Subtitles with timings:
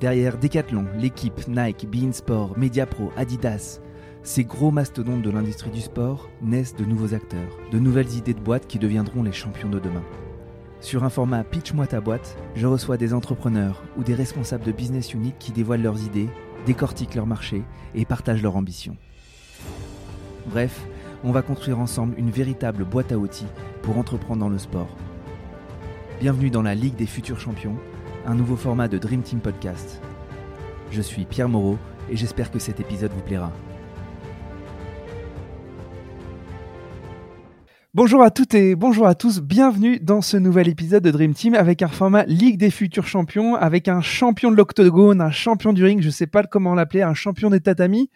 [0.00, 3.80] Derrière Decathlon, l'équipe, Nike, Beansport, Mediapro, Adidas,
[4.22, 8.40] ces gros mastodontes de l'industrie du sport naissent de nouveaux acteurs, de nouvelles idées de
[8.40, 10.04] boîtes qui deviendront les champions de demain.
[10.80, 15.14] Sur un format Pitch-moi ta boîte, je reçois des entrepreneurs ou des responsables de business
[15.14, 16.28] unit qui dévoilent leurs idées,
[16.64, 17.64] décortiquent leur marché
[17.96, 18.96] et partagent leurs ambitions.
[20.46, 20.86] Bref,
[21.24, 23.48] on va construire ensemble une véritable boîte à outils
[23.82, 24.96] pour entreprendre dans le sport.
[26.20, 27.76] Bienvenue dans la Ligue des futurs champions,
[28.28, 30.02] un nouveau format de Dream Team Podcast.
[30.90, 31.78] Je suis Pierre Moreau
[32.10, 33.50] et j'espère que cet épisode vous plaira.
[37.94, 41.54] Bonjour à toutes et bonjour à tous, bienvenue dans ce nouvel épisode de Dream Team
[41.54, 45.82] avec un format Ligue des futurs champions, avec un champion de l'octogone, un champion du
[45.82, 48.10] ring, je ne sais pas comment l'appeler, un champion des tatamis.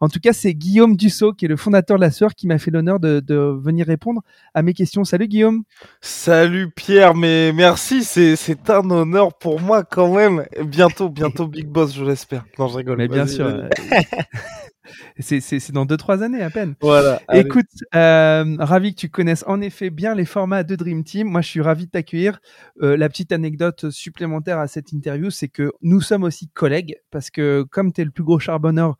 [0.00, 2.58] En tout cas, c'est Guillaume Dussault, qui est le fondateur de la Sœur, qui m'a
[2.58, 3.22] fait l'honneur de,
[3.62, 4.22] venir répondre
[4.54, 5.04] à mes questions.
[5.04, 5.62] Salut Guillaume.
[6.00, 10.44] Salut Pierre, mais merci, c'est un honneur pour moi quand même.
[10.64, 12.44] Bientôt, bientôt Big Boss, je l'espère.
[12.58, 12.98] Non, je rigole.
[12.98, 13.46] Mais bien sûr.
[15.18, 16.74] C'est dans 2-3 années à peine.
[16.80, 17.20] Voilà.
[17.32, 21.28] Écoute, euh, ravi que tu connaisses en effet bien les formats de Dream Team.
[21.28, 22.40] Moi, je suis ravi de t'accueillir.
[22.82, 27.30] Euh, la petite anecdote supplémentaire à cette interview, c'est que nous sommes aussi collègues parce
[27.30, 28.96] que comme tu es le plus gros charbonneur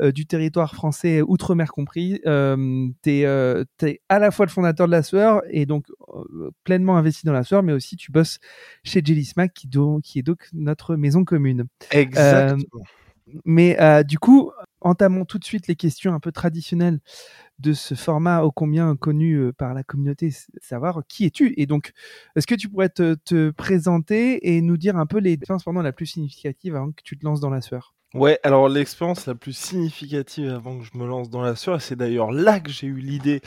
[0.00, 3.20] euh, du territoire français, outre-mer compris, tu es,
[3.82, 5.86] es, à la fois le fondateur de la sueur et donc
[6.64, 8.38] pleinement investi dans la sueur, mais aussi tu bosses
[8.84, 9.68] chez Jelly Smack qui,
[10.02, 11.66] qui est donc notre maison commune.
[11.90, 12.84] Exactement.
[13.44, 14.50] mais du coup,
[14.86, 17.00] entamons tout de suite les questions un peu traditionnelles
[17.58, 21.54] de ce format ô combien connu euh, par la communauté, savoir qui es-tu.
[21.56, 21.92] Et donc,
[22.36, 25.92] est-ce que tu pourrais te, présenter et nous dire un peu les expériences pendant la
[25.92, 27.95] plus significative avant que tu te lances dans la sueur?
[28.16, 31.80] Ouais, alors l'expérience la plus significative avant que je me lance dans la sueur, et
[31.80, 33.42] c'est d'ailleurs là que j'ai eu l'idée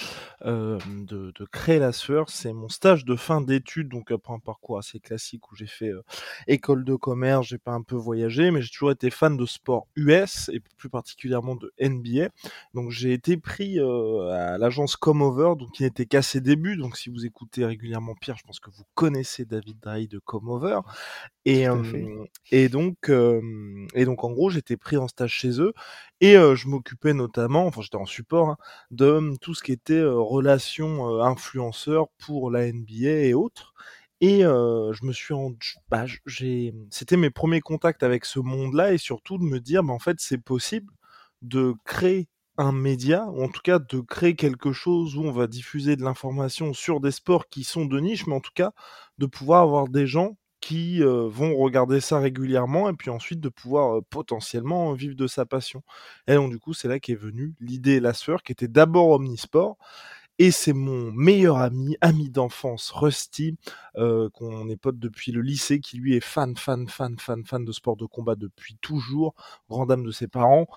[0.45, 4.77] euh, de, créer la sueur, c'est mon stage de fin d'études, donc après un parcours
[4.77, 6.03] assez classique où j'ai fait euh,
[6.45, 9.87] école de commerce, j'ai pas un peu voyagé, mais j'ai toujours été fan de sport
[9.95, 12.29] US et plus particulièrement de NBA.
[12.75, 16.77] Donc j'ai été pris euh, à l'agence Comeover, donc qui n'était qu'à ses débuts.
[16.77, 20.81] Donc si vous écoutez régulièrement Pierre, je pense que vous connaissez David Dry de Comeover.
[21.45, 21.65] Et,
[22.51, 25.73] et donc et donc en gros j'étais pris en stage chez eux
[26.21, 28.57] et je m'occupais notamment, enfin j'étais en support, hein,
[28.91, 33.73] de tout ce qui était relations influenceurs pour la NBA et autres.
[34.21, 35.51] Et je me suis en,
[35.89, 39.93] bah, j'ai, c'était mes premiers contacts avec ce monde-là et surtout de me dire, bah,
[39.93, 40.91] en fait, c'est possible
[41.41, 42.27] de créer
[42.57, 46.03] un média, ou en tout cas de créer quelque chose où on va diffuser de
[46.03, 48.73] l'information sur des sports qui sont de niche, mais en tout cas
[49.17, 54.01] de pouvoir avoir des gens qui vont regarder ça régulièrement et puis ensuite de pouvoir
[54.09, 55.83] potentiellement vivre de sa passion.
[56.27, 59.77] Et donc du coup, c'est là qu'est venue l'idée La Sueur, qui était d'abord Omnisport.
[60.41, 63.57] Et c'est mon meilleur ami, ami d'enfance, Rusty,
[63.95, 67.71] qu'on est pote depuis le lycée, qui lui est fan, fan, fan, fan, fan de
[67.73, 69.35] sport de combat depuis toujours,
[69.69, 70.67] grand dame de ses parents,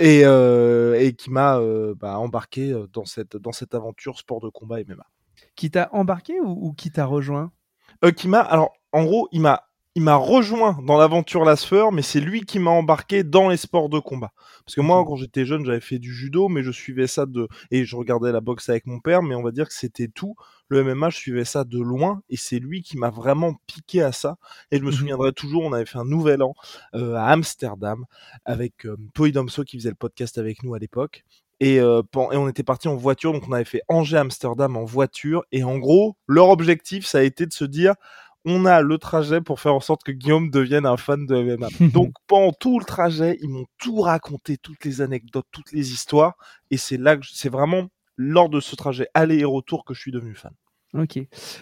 [0.00, 1.60] et, et qui m'a
[1.94, 5.06] bah, embarqué dans cette, dans cette aventure sport de combat MMA.
[5.54, 7.52] Qui t'a embarqué ou, ou qui t'a rejoint?
[8.16, 9.64] Qui m'a, alors en gros, il m'a
[9.94, 13.90] il m'a rejoint dans l'aventure Lasfeur, mais c'est lui qui m'a embarqué dans les sports
[13.90, 14.32] de combat.
[14.64, 17.46] Parce que moi, quand j'étais jeune, j'avais fait du judo, mais je suivais ça de
[17.70, 20.34] et je regardais la boxe avec mon père, mais on va dire que c'était tout.
[20.68, 24.12] Le MMA, je suivais ça de loin, et c'est lui qui m'a vraiment piqué à
[24.12, 24.38] ça.
[24.70, 26.54] Et je me mmh souviendrai toujours, on avait fait un nouvel an
[26.94, 28.06] euh, à Amsterdam
[28.46, 31.22] avec euh, Poidomso qui faisait le podcast avec nous à l'époque.
[31.60, 35.44] Et, euh, et, on était parti en voiture, donc on avait fait Angers-Amsterdam en voiture.
[35.52, 37.94] Et en gros, leur objectif, ça a été de se dire,
[38.44, 41.68] on a le trajet pour faire en sorte que Guillaume devienne un fan de MMA.
[41.92, 46.34] Donc pendant tout le trajet, ils m'ont tout raconté, toutes les anecdotes, toutes les histoires,
[46.70, 50.00] et c'est là que c'est vraiment lors de ce trajet aller et retour que je
[50.00, 50.52] suis devenu fan.
[50.94, 51.18] Ok.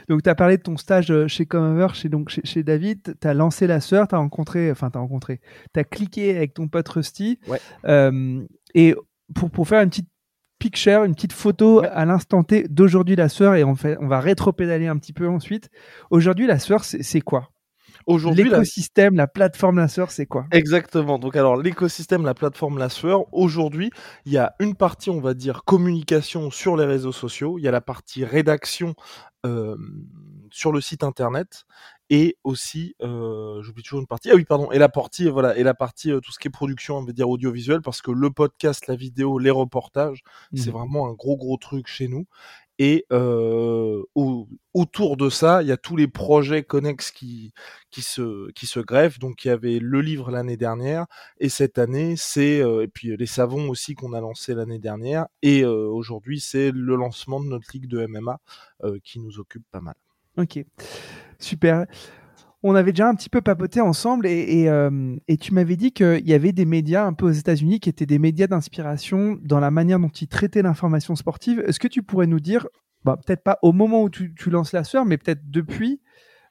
[0.08, 3.16] Donc, tu as parlé de ton stage euh, chez Comeover, chez, donc, chez, David.
[3.20, 5.40] Tu as lancé la sœur, tu as rencontré, enfin, tu as rencontré,
[5.72, 7.38] tu as cliqué avec ton pote Rusty.
[7.46, 7.60] Ouais.
[7.84, 8.96] Euh, et
[9.34, 10.10] pour, pour faire une petite
[10.60, 14.20] picture, une petite photo à l'instant T d'aujourd'hui la sueur et on, fait, on va
[14.20, 15.70] rétro-pédaler un petit peu ensuite.
[16.10, 17.48] Aujourd'hui, la sueur, c'est quoi?
[18.06, 19.26] Aujourd'hui, l'écosystème, la...
[19.26, 20.46] plateforme la sueur, c'est quoi?
[20.52, 21.18] Exactement.
[21.18, 23.24] Donc alors l'écosystème, la plateforme la sueur.
[23.32, 23.90] Aujourd'hui,
[24.24, 27.58] il y a une partie, on va dire, communication sur les réseaux sociaux.
[27.58, 28.94] Il y a la partie rédaction
[29.46, 29.76] euh,
[30.50, 31.64] sur le site internet
[32.10, 34.30] et aussi euh, j'oublie toujours une partie.
[34.30, 36.50] Ah oui pardon et la partie voilà et la partie euh, tout ce qui est
[36.50, 40.22] production on va dire audiovisuel parce que le podcast la vidéo les reportages
[40.52, 42.26] c'est mmh vraiment un gros gros truc chez nous.
[42.82, 44.02] Et euh,
[44.72, 47.52] autour de ça il y a tous les projets connexes qui
[47.90, 49.18] qui se qui se greffent.
[49.18, 51.06] Donc il y avait le livre l'année dernière
[51.38, 55.26] et cette année c'est et puis les savons aussi qu'on a lancé l'année dernière.
[55.42, 58.38] Et aujourd'hui c'est le lancement de notre ligue de MMA
[59.04, 59.94] qui nous occupe pas mal
[60.36, 60.64] Ok,
[61.38, 61.86] super.
[62.62, 66.34] on avait déjà un petit peu papoté ensemble et, euh, tu m'avais dit qu'il y
[66.34, 69.98] avait des médias un peu aux États-Unis qui étaient des médias d'inspiration dans la manière
[69.98, 71.62] dont ils traitaient l'information sportive.
[71.66, 72.66] Est-ce que tu pourrais nous dire,
[73.04, 76.00] bah, peut-être pas au moment où tu, lances la sphère, mais peut-être depuis,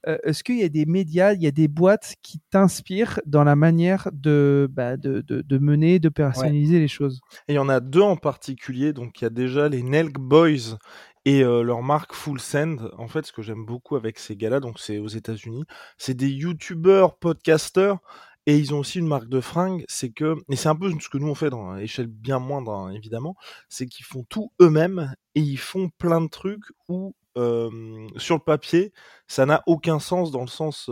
[0.08, 3.44] euh, est-ce qu'il y a des médias, il y a des boîtes qui t'inspirent dans
[3.44, 7.22] la manière de, bah, de, mener, de personnaliser les choses?
[7.48, 8.94] Et il y en a deux en particulier.
[8.94, 10.78] Donc il y a déjà les Nelk Boys
[11.25, 14.80] et leur marque Full Send, en fait, ce que j'aime beaucoup avec ces gars-là, donc
[14.80, 15.63] c'est aux États-Unis,
[15.98, 17.98] c'est des youtubeurs, podcasters,
[18.45, 21.10] et ils ont aussi une marque de fringues, c'est que, et c'est un peu ce
[21.10, 23.36] que nous on fait dans une échelle bien moindre, hein, évidemment,
[23.69, 28.92] c'est qu'ils font tout eux-mêmes et ils font plein de trucs où sur le papier,
[29.28, 30.90] ça n'a aucun sens dans le sens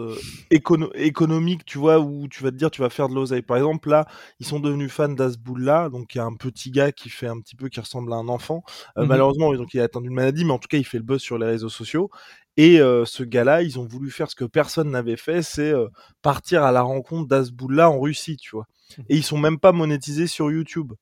[0.49, 3.41] économique, tu vois, où tu vas te dire tu vas faire de l'oseille.
[3.41, 4.05] Par exemple, là,
[4.39, 7.39] ils sont devenus fans d'Asboulla, donc il y a un petit gars qui fait un
[7.39, 8.63] petit peu qui ressemble à un enfant.
[8.95, 11.03] Mmh malheureusement, donc il a atteint une maladie, mais en tout cas, il fait le
[11.03, 12.09] buzz sur les réseaux sociaux.
[12.55, 15.73] Et ce gars-là, ils ont voulu faire ce que personne n'avait fait, c'est
[16.21, 18.65] partir à la rencontre d'Asboulla en Russie, tu vois.
[18.97, 19.01] Mmh.
[19.09, 20.93] Et ils sont même pas monétisés sur YouTube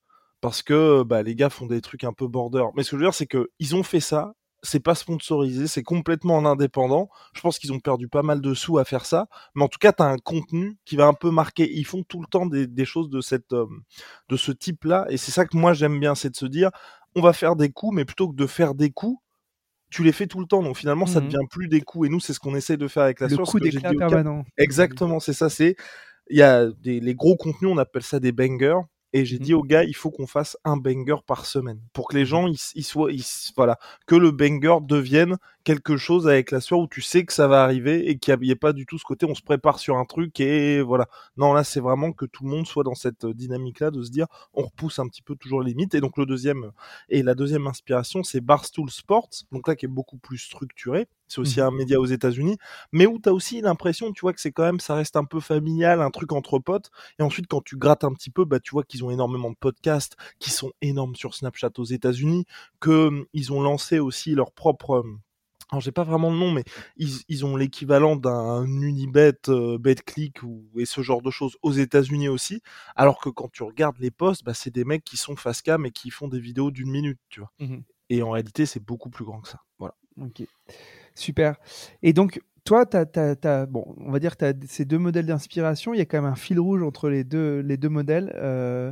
[0.42, 2.64] parce que bah, les gars font des trucs un peu border.
[2.76, 5.68] Mais ce que je veux dire, c'est que ils ont fait ça c'est pas sponsorisé,
[5.68, 7.10] c'est complètement en indépendant.
[7.34, 9.80] Je pense qu'ils ont perdu pas mal de sous à faire ça, mais en tout
[9.80, 11.72] cas, tu as un contenu qui va un peu marquer.
[11.72, 13.68] Ils font tout le temps des, choses de cette, euh,
[14.30, 16.72] de ce type-là, et c'est ça que moi j'aime bien, c'est de se dire,
[17.16, 19.20] on va faire des coups, mais plutôt que de faire des coups,
[19.92, 22.08] tu les fais tout le temps, donc finalement, ça mmh devient plus des coups.
[22.08, 24.44] Et nous, c'est ce qu'on essaie de faire avec la Le coup d'éclat permanent.
[24.58, 25.50] Exactement, c'est ça.
[25.50, 25.76] C'est
[26.30, 28.80] il y a des, les gros contenus, on appelle ça des bangers.
[29.16, 29.44] Et j'ai mmh.
[29.44, 31.80] dit au gars, il faut qu'on fasse un banger par semaine.
[31.94, 32.26] Pour que les mmh.
[32.26, 33.10] gens, ils, soient,
[33.56, 37.48] voilà, que le banger devienne quelque chose avec la sueur où tu sais que ça
[37.48, 39.98] va arriver et qu'il n'y ait pas du tout ce côté, on se prépare sur
[39.98, 41.08] un truc et voilà.
[41.38, 44.28] Non, là, c'est vraiment que tout le monde soit dans cette dynamique-là de se dire,
[44.54, 45.96] on repousse un petit peu toujours les limites.
[45.96, 46.72] Et donc, le deuxième,
[47.10, 49.30] et la deuxième inspiration, c'est Barstool Sports.
[49.52, 51.08] Donc là, qui est beaucoup plus structuré.
[51.28, 52.58] C'est aussi mmh un média aux États-Unis,
[52.92, 55.26] mais où tu as aussi l'impression, tu vois, que c'est quand même, ça reste un
[55.26, 56.92] peu familial, un truc entre potes.
[57.20, 59.56] Et ensuite, quand tu grattes un petit peu, bah, tu vois qu'ils ont énormément de
[59.56, 62.46] podcasts qui sont énormes sur Snapchat aux États-Unis,
[62.80, 65.04] que ils ont lancé aussi leur propre.
[65.72, 66.64] Alors j'ai pas vraiment le nom, mais
[66.98, 72.30] ils, ont l'équivalent d'un Unibet, euh, BetClick ou et ce genre de choses aux États-Unis
[72.30, 72.62] aussi.
[72.96, 75.86] Alors que quand tu regardes les posts, bah, c'est des mecs qui sont face cam
[75.86, 77.52] et qui font des vidéos d'une minute, tu vois.
[77.60, 77.80] Mmh
[78.10, 79.62] et en réalité, c'est beaucoup plus grand que ça.
[79.80, 79.96] Voilà.
[80.22, 80.44] Ok.
[81.16, 81.56] Super.
[82.04, 85.94] Et donc, toi, bon, on va dire que tu as ces deux modèles d'inspiration.
[85.94, 88.32] Il y a quand même un fil rouge entre les deux, les deux modèles.
[88.36, 88.92] Euh,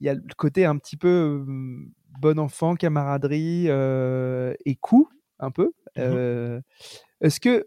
[0.00, 5.08] il y a le côté un petit peu hum, bon enfant, camaraderie euh, et coup,
[5.38, 5.72] un peu.
[5.96, 6.60] Mmh euh,
[7.20, 7.66] est-ce que,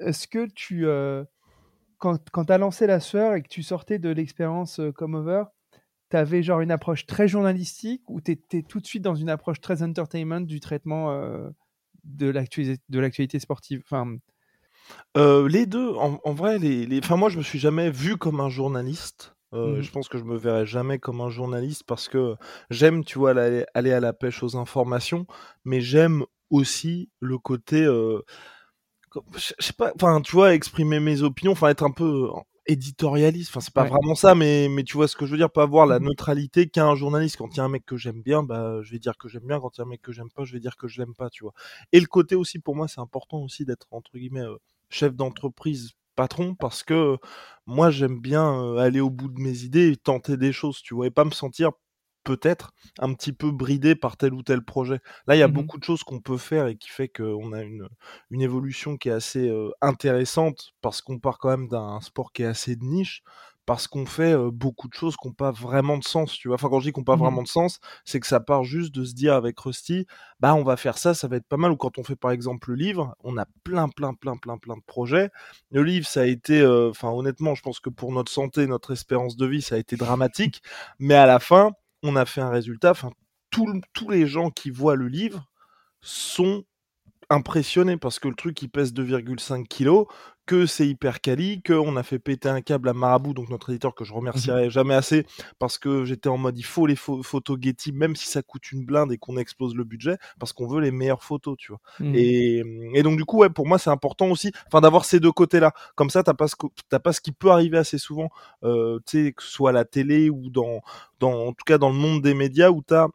[0.00, 0.86] est que tu,
[1.98, 5.44] quand, quand tu as lancé La Sueur et que tu sortais de l'expérience Come Over,
[6.10, 9.28] tu avais genre une approche très journalistique ou tu étais tout de suite dans une
[9.28, 11.10] approche très entertainment du traitement
[12.04, 12.30] de
[12.98, 13.82] l'actualité sportive?
[13.84, 14.16] Enfin...
[15.16, 16.98] Euh, les deux, en, vrai, les, les...
[16.98, 19.34] Enfin, moi, je me suis jamais vu comme un journaliste.
[19.52, 22.34] Euh, mmh je pense que je me verrai jamais comme un journaliste parce que
[22.68, 25.26] j'aime, tu vois, aller, à la pêche aux informations,
[25.64, 28.22] mais j'aime aussi le côté, euh,
[29.36, 32.28] je sais pas, enfin, tu vois, exprimer mes opinions, enfin, être un peu
[32.66, 33.50] éditorialiste.
[33.50, 35.62] Enfin, c'est pas vraiment ça, mais, mais tu vois ce que je veux dire, pas
[35.62, 37.36] avoir la mmh neutralité qu'un journaliste.
[37.36, 39.46] Quand il y a un mec que j'aime bien, bah, je vais dire que j'aime
[39.46, 39.60] bien.
[39.60, 41.14] Quand il y a un mec que j'aime pas, je vais dire que je l'aime
[41.14, 41.52] pas, tu vois.
[41.92, 44.56] Et le côté aussi, pour moi, c'est important aussi d'être, entre guillemets, euh,
[44.90, 47.16] chef d'entreprise, patron, parce que
[47.66, 50.94] moi, j'aime bien euh, aller au bout de mes idées et tenter des choses, tu
[50.94, 51.70] vois, et pas me sentir
[52.26, 55.00] peut-être un petit peu bridé par tel ou tel projet.
[55.26, 57.52] Là, il y a mmh beaucoup de choses qu'on peut faire et qui fait qu'on
[57.52, 57.88] a une,
[58.30, 62.46] une évolution qui est assez intéressante parce qu'on part quand même d'un sport qui est
[62.46, 63.22] assez de niche,
[63.64, 66.54] parce qu'on fait beaucoup de choses qui n'ont pas vraiment de sens, tu vois.
[66.54, 68.94] Enfin, quand je dis qu'on pas mmh vraiment de sens, c'est que ça part juste
[68.94, 70.06] de se dire avec Rusty,
[70.40, 71.72] bah, on va faire ça, ça va être pas mal.
[71.72, 74.76] Ou quand on fait par exemple le livre, on a plein, plein, plein, plein, plein
[74.76, 75.30] de projets.
[75.72, 79.36] Le livre, ça a été, enfin, honnêtement, je pense que pour notre santé, notre espérance
[79.36, 80.62] de vie, ça a été dramatique.
[81.00, 81.72] Mais à la fin,
[82.06, 82.94] on a fait un résultat.
[83.50, 85.46] Tous les gens qui voient le livre
[86.00, 86.64] sont
[87.30, 90.06] impressionnés parce que le truc il pèse 2,5 kg,
[90.46, 93.94] que c'est hyper quali, qu'on a fait péter un câble à Marabout, donc notre éditeur
[93.94, 95.26] que je remercierai mmh jamais assez
[95.58, 98.84] parce que j'étais en mode il faut les photos Getty même si ça coûte une
[98.84, 101.80] blinde et qu'on explose le budget parce qu'on veut les meilleures photos, tu vois.
[102.00, 102.14] Mmh.
[102.14, 105.60] Et, donc du coup ouais pour moi c'est important aussi enfin d'avoir ces deux côtés
[105.60, 105.72] là.
[105.96, 106.56] Comme ça t'as pas ce
[106.98, 108.30] pas ce qui peut arriver assez souvent,
[108.62, 110.80] euh, tu sais que ce soit à la télé ou dans
[111.18, 113.08] dans en tout cas dans le monde des médias où t'as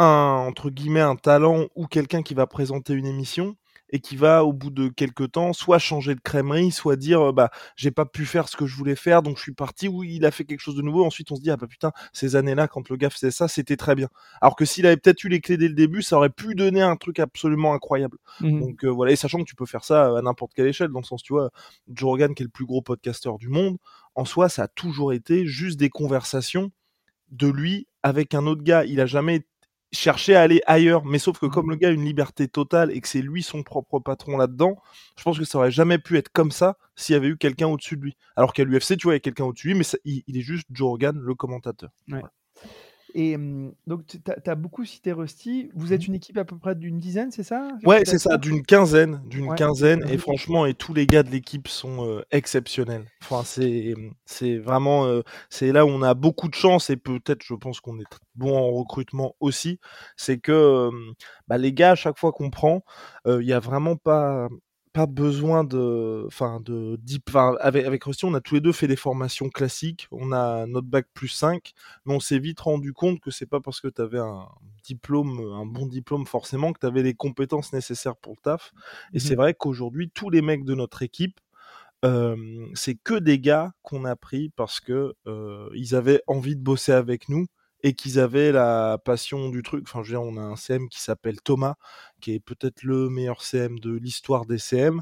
[0.00, 3.56] un entre guillemets un talent ou quelqu'un qui va présenter une émission
[3.92, 7.50] et qui va au bout de quelques temps soit changer de crèmerie, soit dire bah
[7.76, 10.24] j'ai pas pu faire ce que je voulais faire donc je suis parti ou il
[10.24, 11.04] a fait quelque chose de nouveau.
[11.04, 13.76] Ensuite on se dit ah bah putain ces années-là quand le gars faisait ça c'était
[13.76, 14.08] très bien.
[14.40, 16.82] Alors que s'il avait peut-être eu les clés dès le début ça aurait pu donner
[16.82, 18.16] un truc absolument incroyable.
[18.40, 20.88] Mmh donc euh, voilà et sachant que tu peux faire ça à n'importe quelle échelle
[20.88, 21.50] dans le sens tu vois
[21.88, 23.76] Joe Rogan qui est le plus gros podcasteur du monde
[24.14, 26.70] en soi ça a toujours été juste des conversations
[27.30, 28.84] de lui avec un autre gars.
[28.84, 29.46] Il a jamais
[29.92, 31.04] chercher à aller ailleurs.
[31.04, 31.78] Mais sauf que comme le mmh.
[31.78, 34.76] gars a une liberté totale et que c'est lui son propre patron là-dedans,
[35.16, 37.68] je pense que ça aurait jamais pu être comme ça s'il y avait eu quelqu'un
[37.68, 38.16] au-dessus de lui.
[38.36, 40.42] Alors qu'à l'UFC, tu vois, il y a quelqu'un au-dessus de lui, mais il, est
[40.42, 41.90] juste Joe Rogan, le commentateur.
[43.14, 43.36] Et
[43.86, 45.70] donc, tu as, beaucoup cité Rusty.
[45.74, 46.06] Vous êtes mmh.
[46.06, 49.22] une équipe à peu près d'une dizaine, c'est ça Ouais, c'est ça, d'une quinzaine.
[49.26, 50.04] D'une quinzaine.
[50.08, 53.04] Et franchement, et tous les gars de l'équipe sont exceptionnels.
[53.22, 55.22] Enfin, c'est vraiment.
[55.48, 58.56] c'est là où on a beaucoup de chance et peut-être, je pense qu'on est bon
[58.56, 59.78] en recrutement aussi.
[60.16, 60.90] C'est que
[61.48, 62.84] bah, les gars, à chaque fois qu'on prend,
[63.26, 64.48] il n'y a vraiment pas
[64.92, 68.88] pas besoin de, enfin de, enfin, avec avec Rusty, on a tous les deux fait
[68.88, 70.08] des formations classiques.
[70.10, 71.72] On a notre bac plus 5,
[72.06, 74.48] mais on s'est vite rendu compte que c'est pas parce que tu avais un
[74.84, 78.72] diplôme, un bon diplôme forcément que tu avais les compétences nécessaires pour le taf.
[79.12, 81.38] Et mmh c'est vrai qu'aujourd'hui, tous les mecs de notre équipe,
[82.74, 85.14] c'est que des gars qu'on a pris parce que
[85.74, 87.46] ils avaient envie de bosser avec nous
[87.82, 89.84] et qu'ils avaient la passion du truc.
[89.88, 91.74] Enfin, je veux dire, on a un CM qui s'appelle Thomas,
[92.20, 95.00] qui est peut-être le meilleur CM de l'histoire des CM.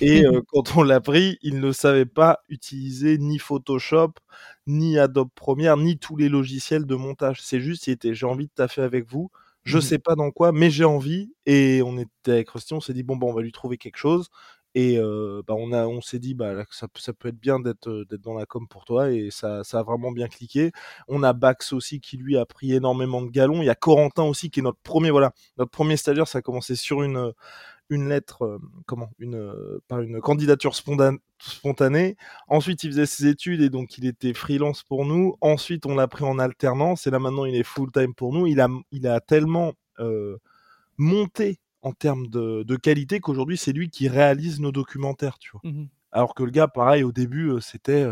[0.00, 4.12] Et euh, quand on l'a pris, il ne savait pas utiliser ni Photoshop,
[4.66, 7.40] ni Adobe Premiere, ni tous les logiciels de montage.
[7.42, 9.30] C'est juste, il était, j'ai envie de taffer avec vous.
[9.64, 11.32] Je mmh sais pas dans quoi, mais j'ai envie.
[11.46, 13.98] Et on était avec Rusty, on s'est dit, bon, bah, on va lui trouver quelque
[13.98, 14.28] chose.
[14.74, 18.34] Et bah, on, on s'est dit, bah, ça, ça peut être bien d'être, d'être dans
[18.34, 19.10] la com pour toi.
[19.10, 20.72] Et ça, ça a vraiment bien cliqué.
[21.08, 23.62] On a Bax aussi qui, lui, a pris énormément de galons.
[23.62, 26.28] Il y a Corentin aussi qui est notre premier, voilà, notre premier stagiaire.
[26.28, 27.32] Ça a commencé sur une,
[27.90, 29.52] une lettre, comment, une,
[29.88, 32.16] par une candidature spontanée.
[32.46, 35.36] Ensuite, il faisait ses études et donc il était freelance pour nous.
[35.40, 38.46] Ensuite, on l'a pris en alternance et là maintenant, il est full time pour nous.
[38.46, 39.72] Il a, il a tellement
[40.98, 45.60] monté en termes de, qualité qu'aujourd'hui c'est lui qui réalise nos documentaires, tu vois.
[45.64, 48.04] Mmh Alors que le gars, pareil, au début, c'était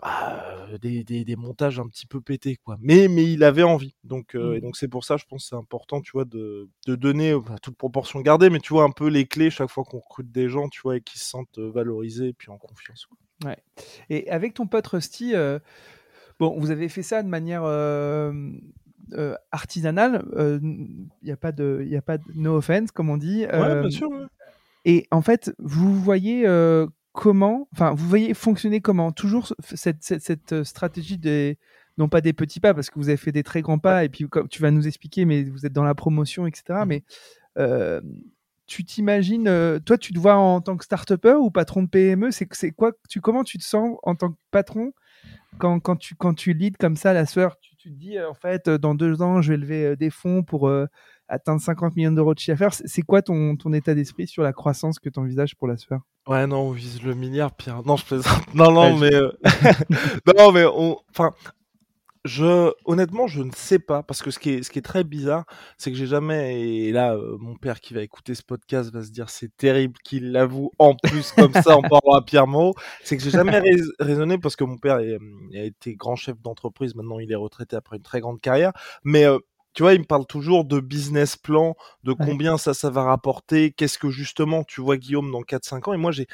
[0.00, 2.76] bah, des, montages un petit peu pétés, quoi.
[2.80, 3.94] Mais, mais il avait envie.
[4.04, 4.60] Donc, mmh.
[4.60, 8.20] donc c'est pour ça, je pense, c'est important, tu vois, de, donner, à toute proportion
[8.20, 10.80] gardée, mais tu vois, un peu les clés chaque fois qu'on recrute des gens, tu
[10.82, 13.08] vois, et qui se sentent valorisés et puis en confiance.
[13.44, 13.58] Ouais.
[14.10, 15.32] Et avec ton pote Rusty,
[16.38, 17.64] bon, vous avez fait ça de manière
[19.14, 20.24] euh, artisanal.
[20.32, 20.58] Il euh,
[21.22, 23.46] n'y a pas de, il a pas de no offense comme on dit.
[23.46, 24.08] bien euh, sûr.
[24.84, 26.46] Et en fait, vous voyez
[27.12, 31.58] comment, enfin, vous voyez fonctionner comment Toujours cette, cette, stratégie des,
[31.98, 34.08] non pas des petits pas, parce que vous avez fait des très grands pas, et
[34.08, 36.62] puis comme tu vas nous expliquer, mais vous êtes dans la promotion, etc.
[36.68, 36.84] Mmh.
[36.86, 37.02] Mais
[38.66, 42.70] tu t'imagines, toi, tu te vois en tant que start-upper ou patron de PME C'est
[42.70, 44.92] quoi tu, Comment tu te sens en tant que patron
[45.58, 48.34] quand, quand, tu, quand tu leads comme ça la soeur tu, te dis, euh, en
[48.34, 50.70] fait, euh, dans deux ans, je vais lever euh, des fonds pour
[51.28, 52.74] atteindre 50 millions d'euros de chiffre d'affaires.
[52.84, 56.00] C'est quoi ton, ton état d'esprit sur la croissance que tu envisages pour la sphère?
[56.26, 57.82] Ouais, non, on vise le milliard, Pierre.
[57.84, 58.54] Non, je plaisante.
[58.54, 59.10] Non, non, mais.
[60.36, 60.98] non, mais on.
[61.10, 61.32] Enfin,
[62.24, 65.04] je, honnêtement, je ne sais pas parce que ce qui est, ce qui est très
[65.04, 65.44] bizarre,
[65.78, 69.02] c'est que j'ai jamais et là, euh, mon père qui va écouter ce podcast va
[69.02, 72.74] se dire c'est terrible qu'il l'avoue en plus comme ça en parlant à Pierre Moreau.
[73.04, 73.58] C'est que j'ai jamais
[74.00, 76.94] raisonné parce que mon père a été grand chef d'entreprise.
[76.94, 78.72] Maintenant, il est retraité après une très grande carrière,
[79.02, 79.38] mais euh,
[79.72, 83.70] tu vois, il me parle toujours de business plan, de combien ça, ça va rapporter,
[83.70, 85.92] qu'est-ce que justement tu vois Guillaume dans 4-5 ans.
[85.92, 86.26] Et moi, j'ai,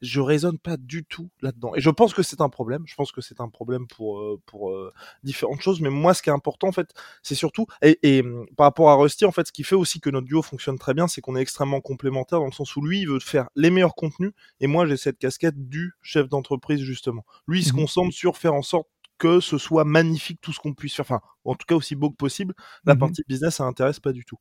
[0.00, 1.74] je raisonne pas du tout là-dedans.
[1.74, 2.84] Et je pense que c'est un problème.
[2.86, 4.92] Je pense que c'est un problème pour, euh, pour euh,
[5.24, 5.80] différentes choses.
[5.80, 6.90] Mais moi, ce qui est important, en fait,
[7.22, 10.10] c'est surtout, et, hum, par rapport à Rusty, en fait, ce qui fait aussi que
[10.10, 13.00] notre duo fonctionne très bien, c'est qu'on est extrêmement complémentaires dans le sens où lui,
[13.00, 14.32] il veut faire les meilleurs contenus.
[14.60, 17.24] Et moi, j'ai cette casquette du chef d'entreprise, justement.
[17.48, 20.60] Lui, il se mmh concentre sur faire en sorte que ce soit magnifique tout ce
[20.60, 22.54] qu'on puisse faire, enfin, en tout cas aussi beau que possible.
[22.84, 24.38] La mmh partie business, ça intéresse pas du tout.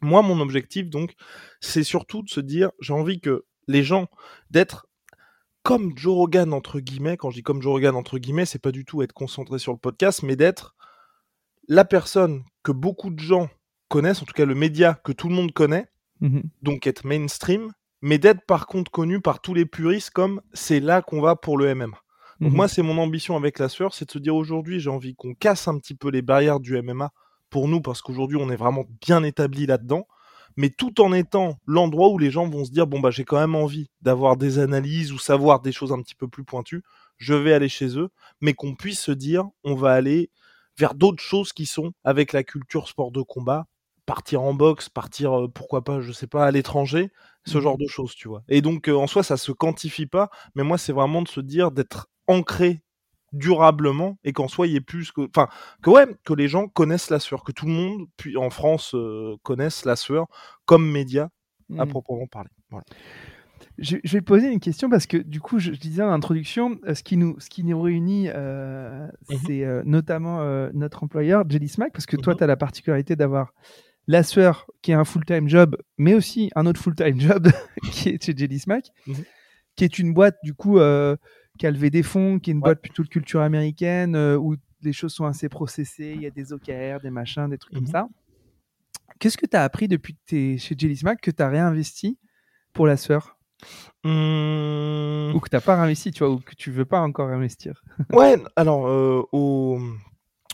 [0.00, 1.14] Moi, mon objectif, donc,
[1.60, 4.06] c'est surtout de se dire, j'ai envie que les gens,
[4.50, 4.86] d'être
[5.62, 8.72] comme Joe Rogan, entre guillemets, quand je dis comme Joe Rogan, entre guillemets, c'est pas
[8.72, 10.76] du tout être concentré sur le podcast, mais d'être
[11.68, 13.50] la personne que beaucoup de gens
[13.88, 15.88] connaissent, en tout cas le média que tout le monde connaît,
[16.20, 20.80] mmh donc être mainstream, mais d'être par contre connu par tous les puristes comme c'est
[20.80, 21.98] là qu'on va pour le MMA.
[22.42, 24.90] Donc mmh moi, c'est mon ambition avec la sueur, c'est de se dire aujourd'hui, j'ai
[24.90, 27.10] envie qu'on casse un petit peu les barrières du MMA
[27.50, 30.06] pour nous, parce qu'aujourd'hui, on est vraiment bien établi là-dedans,
[30.56, 33.38] mais tout en étant l'endroit où les gens vont se dire, bon, bah, j'ai quand
[33.38, 36.82] même envie d'avoir des analyses ou savoir des choses un petit peu plus pointues,
[37.16, 38.08] je vais aller chez eux,
[38.40, 40.30] mais qu'on puisse se dire, on va aller
[40.78, 43.66] vers d'autres choses qui sont avec la culture sport de combat,
[44.06, 47.10] partir en boxe, partir, euh, pourquoi pas, je sais pas, à l'étranger,
[47.44, 47.60] ce Mmh.
[47.60, 48.42] genre de choses, tu vois?
[48.48, 51.40] Et donc, heu, en soi, ça se quantifie pas, mais moi, c'est vraiment de se
[51.40, 52.80] dire d'être ancré
[53.32, 55.48] durablement et qu'en soi, il y ait plus que enfin,
[55.82, 58.94] que ouais, que les gens connaissent la sueur, que tout le monde, puis en France,
[58.94, 60.26] heu, connaisse la sueur
[60.64, 61.28] comme média
[61.78, 61.88] à Mmh.
[61.88, 62.48] proprement parler.
[62.70, 62.84] Voilà.
[63.76, 66.78] Je, je vais poser une question parce que du coup, je, je disais en introduction,
[66.86, 69.36] euh, ce qui nous, ce qui nous réunit, euh, Mhm.
[69.46, 72.38] c'est euh, notamment euh, notre employeur, Jelly Smack, parce que toi, Mhm.
[72.38, 73.52] tu as la particularité d'avoir
[74.06, 77.48] la sueur qui est un full-time job, mais aussi un autre full-time job
[77.92, 79.24] qui est chez Jelly Smack, Mhm.
[79.76, 81.16] qui est une boîte du coup euh,
[81.58, 82.62] qui a levé des fonds, qui est une Ouais.
[82.70, 86.30] boîte plutôt de culture américaine euh, où les choses sont assez processées, il y a
[86.30, 87.80] des OKR, des machins, des trucs Mhm.
[87.80, 88.08] comme ça.
[89.18, 91.48] Qu'est-ce que tu as appris depuis que tu es chez Jelly Smack que tu as
[91.48, 92.18] réinvesti
[92.72, 93.36] pour la sueur
[94.04, 95.32] Mmh.
[95.34, 97.82] ou que t'as pas réinvesti, tu vois, ou que tu veux pas encore investir.
[98.12, 99.78] Ouais, alors euh, au,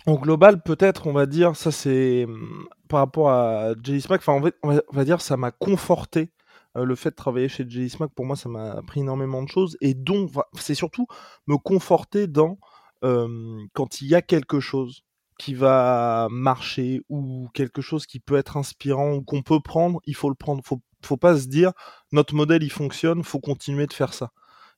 [0.07, 4.33] au global, peut-être, on va dire, ça c'est hum, par rapport à Jelly Smack, enfin,
[4.33, 6.31] on va, on va dire, ça m'a conforté.
[6.77, 9.77] Euh, le fait de travailler chez Smack, pour moi, ça m'a appris énormément de choses.
[9.81, 11.07] Et donc, va- c'est surtout
[11.47, 12.59] me conforter dans
[13.05, 15.03] euh, quand il y a quelque chose
[15.39, 20.15] qui va marcher ou quelque chose qui peut être inspirant ou qu'on peut prendre, il
[20.15, 20.63] faut le prendre.
[20.65, 21.73] Faut, faut pas se dire
[22.13, 24.31] notre modèle il fonctionne, faut continuer de faire ça.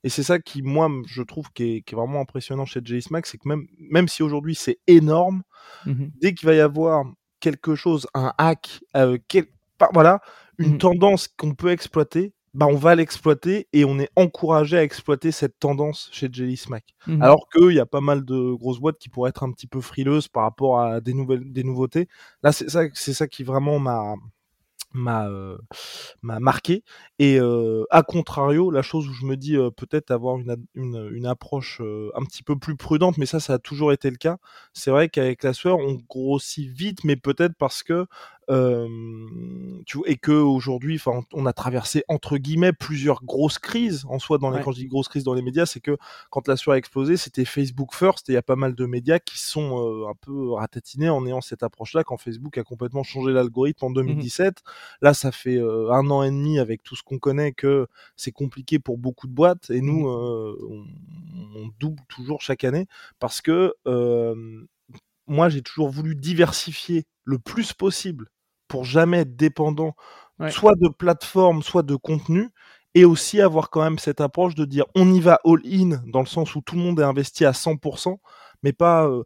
[0.02, 3.30] Et c'est ça qui, moi, je trouve qui est, qui est vraiment impressionnant chez Max,
[3.30, 5.42] c'est que même, même si aujourd'hui c'est énorme,
[5.84, 6.10] Mhm.
[6.20, 7.04] dès qu'il va y avoir
[7.40, 9.46] quelque chose, un hack, euh, quel-
[9.92, 10.20] voilà,
[10.58, 10.78] une Mhm.
[10.78, 15.58] tendance qu'on peut exploiter, bah on va l'exploiter et on est encouragé à exploiter cette
[15.58, 16.84] tendance chez Jelly Smack.
[17.06, 17.22] Mhm.
[17.22, 19.80] Alors qu'il y a pas mal de grosses boîtes qui pourraient être un petit peu
[19.82, 22.08] frileuses par rapport à des nouvelles, des nouveautés.
[22.42, 24.14] Là, c'est ça, c'est ça qui vraiment m'a
[24.94, 25.58] m'a euh,
[26.22, 26.82] m'a marqué
[27.18, 31.10] et euh, à contrario la chose où je me dis euh, peut-être avoir une, une,
[31.12, 34.16] une approche euh, un petit peu plus prudente mais ça ça a toujours été le
[34.16, 34.38] cas
[34.72, 38.06] c'est vrai qu'avec la sueur on grossit vite mais peut-être parce que
[38.50, 38.86] euh,
[39.86, 44.18] tu vois, et que aujourd'hui enfin on a traversé entre guillemets plusieurs grosses crises en
[44.18, 44.62] soi dans les Ouais.
[44.62, 45.96] quand je dis grosses crises dans les médias c'est que
[46.30, 48.86] quand la sueur a explosé c'était Facebook first et il y a pas mal de
[48.86, 52.62] médias qui sont euh, un peu ratatinés en ayant cette approche là quand Facebook a
[52.64, 54.62] complètement changé l'algorithme en 2017
[55.02, 57.86] Là, ça fait euh, un an et demi avec tout ce qu'on connaît que
[58.16, 60.84] c'est compliqué pour beaucoup de boîtes et nous, euh, on,
[61.64, 62.86] on double toujours chaque année
[63.18, 63.74] parce que
[65.26, 68.28] moi, j'ai toujours voulu diversifier le plus possible
[68.68, 69.94] pour jamais être dépendant
[70.38, 70.50] Ouais.
[70.50, 72.50] soit de plateforme, soit de contenu
[72.94, 76.26] et aussi avoir quand même cette approche de dire on y va all-in dans le
[76.26, 78.18] sens où tout le monde est investi à 100%,
[78.62, 79.24] mais pas euh,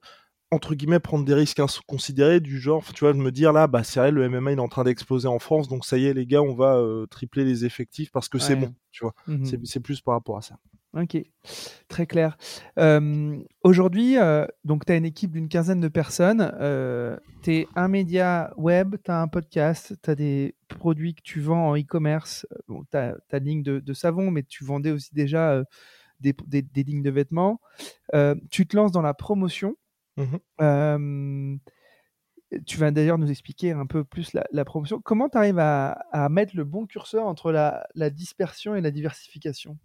[0.52, 3.82] entre guillemets prendre des risques inconsidérés du genre tu vois de me dire là bah
[3.82, 6.14] c'est vrai le MMA il est en train d'exploser en France donc ça y est
[6.14, 9.14] les gars on va euh, tripler les effectifs parce que c'est bon tu vois.
[9.44, 10.56] C'est c'est plus par rapport à ça
[10.92, 11.16] Ok,
[11.86, 12.36] très clair.
[12.78, 16.50] Euh, Aujourd'hui, euh, donc tu as une équipe d'une quinzaine de personnes.
[17.42, 21.40] tu es un média web, tu as un podcast, tu as des produits que tu
[21.40, 22.44] vends en e-commerce.
[22.52, 25.64] Euh, Bon, tu as ta ligne de, de savon, mais tu vendais aussi déjà euh,
[26.18, 27.60] des, des- des lignes de vêtements.
[28.14, 29.76] Euh, tu te lances dans la promotion.
[30.60, 31.56] Euh,
[32.66, 35.00] tu vas d'ailleurs nous expliquer un peu plus la, la promotion.
[35.00, 38.90] Comment tu arrives à, à mettre le bon curseur entre la, la dispersion et la
[38.90, 39.78] diversification?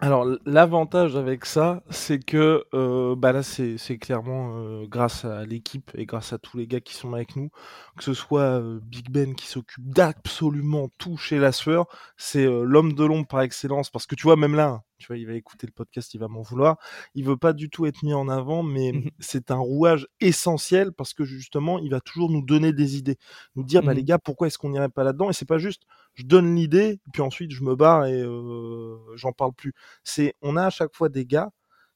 [0.00, 5.90] Alors l'avantage avec ça, c'est que euh, bah là c'est clairement euh, grâce à l'équipe
[5.96, 7.50] et grâce à tous les gars qui sont avec nous,
[7.96, 12.92] que ce soit euh, Big Ben qui s'occupe d'absolument tout chez la sueur, c'est l'homme
[12.92, 15.66] de l'ombre par excellence parce que tu vois même là, tu vois il va écouter
[15.66, 16.76] le podcast, il va m'en vouloir,
[17.16, 19.10] il veut pas du tout être mis en avant, mais Mhm.
[19.18, 23.16] c'est un rouage essentiel parce que justement il va toujours nous donner des idées,
[23.56, 23.96] nous dire bah Mhm.
[23.96, 25.28] les gars pourquoi est-ce qu'on n'irait pas là-dedans?
[25.28, 25.82] Et c'est pas juste
[26.18, 29.72] je donne l'idée puis ensuite je me barre et euh, j'en parle plus
[30.04, 31.50] c'est on a à chaque fois des gars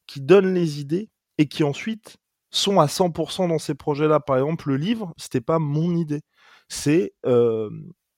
[0.06, 2.16] qui donnent les idées et qui ensuite
[2.50, 4.20] sont à 100% dans ces projets-là.
[4.20, 6.20] Par exemple, le livre, c'était pas mon idée.
[6.68, 7.70] C'est euh,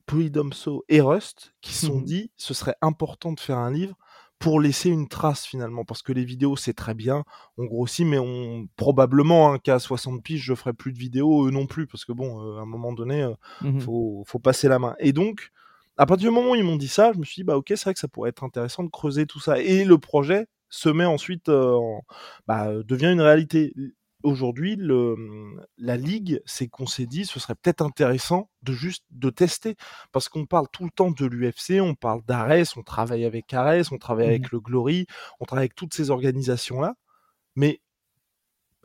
[0.07, 2.05] Polydomso et Rust qui se sont Mhm.
[2.05, 3.97] dit ce serait important de faire un livre
[4.39, 7.25] pour laisser une trace finalement parce que les vidéos c'est très bien
[7.57, 11.51] on grossit mais on probablement hein, qu'à 60 piges je ferai plus de vidéos eux
[11.51, 13.81] non plus parce que bon euh, à un moment donné euh, Mhm.
[13.81, 14.95] faut, faut passer la main.
[14.99, 15.51] Et donc,
[15.97, 17.67] à partir du moment où ils m'ont dit ça, je me suis dit, bah ok,
[17.71, 19.61] c'est vrai que ça pourrait être intéressant de creuser tout ça.
[19.61, 22.03] Et le projet se met ensuite, euh, en-
[22.47, 23.75] bah, devient une réalité.
[24.25, 24.77] Aujourd'hui,
[25.79, 29.77] la ligue, c'est qu'on s'est dit, ce serait peut-être intéressant de juste de tester,
[30.13, 33.93] parce qu'on parle tout le temps de l'UFC, on parle d'Ares, on travaille avec Ares,
[33.93, 35.07] on travaille avec le Glory,
[35.41, 36.95] on travaille avec toutes ces organisations-là,
[37.57, 37.81] mais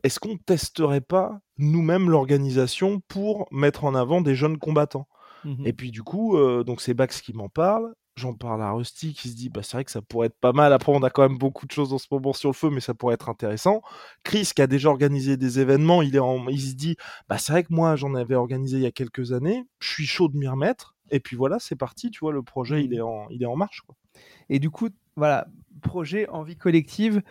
[0.02, 5.08] est-ce qu'on testerait pas nous-mêmes l'organisation pour mettre en avant des jeunes combattants?
[5.44, 5.66] Mhm.
[5.66, 7.94] et puis du coup, euh, donc c'est Bax qui m'en parle.
[8.16, 10.52] J'en parle à Rusty qui se dit bah c'est vrai que ça pourrait être pas
[10.52, 10.72] mal.
[10.72, 12.80] Après on a quand même beaucoup de choses en ce moment sur le feu, mais
[12.80, 13.82] ça pourrait être intéressant.
[14.24, 16.46] Chris qui a déjà organisé des événements, il est en...
[16.48, 16.96] il se dit
[17.28, 20.06] bah c'est vrai que moi j'en avais organisé il y a quelques années, je suis
[20.06, 20.96] chaud de m'y remettre.
[21.12, 23.56] Et puis voilà, c'est parti, tu vois, le projet il est en il est en
[23.56, 23.80] marche.
[23.82, 23.96] Quoi.
[24.48, 25.46] Et du coup, voilà,
[25.80, 27.22] projet envie collective.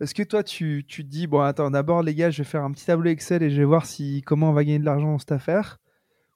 [0.00, 2.62] Est-ce que toi, tu, tu te dis, bon, attends, d'abord, les gars, je vais faire
[2.64, 5.12] un petit tableau Excel et je vais voir si comment on va gagner de l'argent
[5.12, 5.78] dans cette affaire?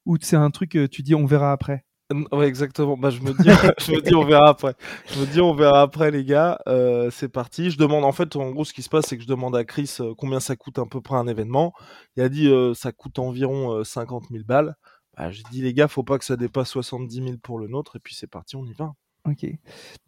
[0.06, 1.84] Ou c'est un truc, que tu dis, on verra après?
[2.32, 2.96] Ouais, exactement.
[2.96, 4.74] Bah, je me dis, je me dis, on verra après.
[5.06, 6.58] Je me dis, on verra après, les gars.
[6.66, 7.70] Euh, c'est parti.
[7.70, 9.64] Je demande, en fait, en gros, ce qui se passe, c'est que je demande à
[9.64, 11.72] Chris euh, combien ça coûte à peu près un événement.
[12.16, 14.74] Il a dit, euh, ça coûte environ 50 000 balles.
[15.16, 17.96] Bah, j'ai dit, les gars, faut pas que ça dépasse 70 000 pour le nôtre.
[17.96, 18.92] Et puis, c'est parti, on y va.
[19.28, 19.46] Ok.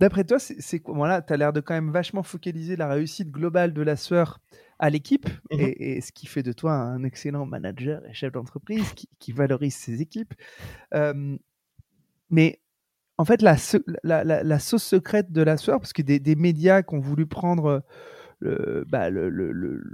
[0.01, 0.95] D'après toi, c'est quoi?
[0.95, 4.39] Voilà, Tu as l'air de quand même vachement focaliser la réussite globale de la sueur
[4.83, 8.93] à l'équipe, mmh et, ce qui fait de toi un excellent manager et chef d'entreprise
[9.21, 10.35] qui, valorise ses équipes.
[12.31, 12.61] mais
[13.17, 13.57] en fait, la,
[14.25, 17.85] la, sauce secrète de la sueur, parce que des, médias qui ont voulu prendre
[18.41, 19.85] le, bah, le,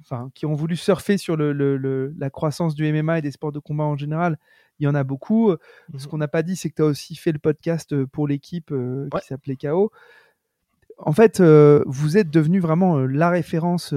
[0.00, 3.84] enfin, qui ont voulu surfer sur la croissance du MMA et des sports de combat
[3.84, 4.38] en général,
[4.78, 5.50] il y en a beaucoup.
[5.50, 8.28] Ce mmh qu'on n'a pas dit, c'est que tu as aussi fait le podcast pour
[8.28, 9.90] l'équipe qui s'appelait KO.
[10.98, 13.92] En fait, vous êtes devenu vraiment la référence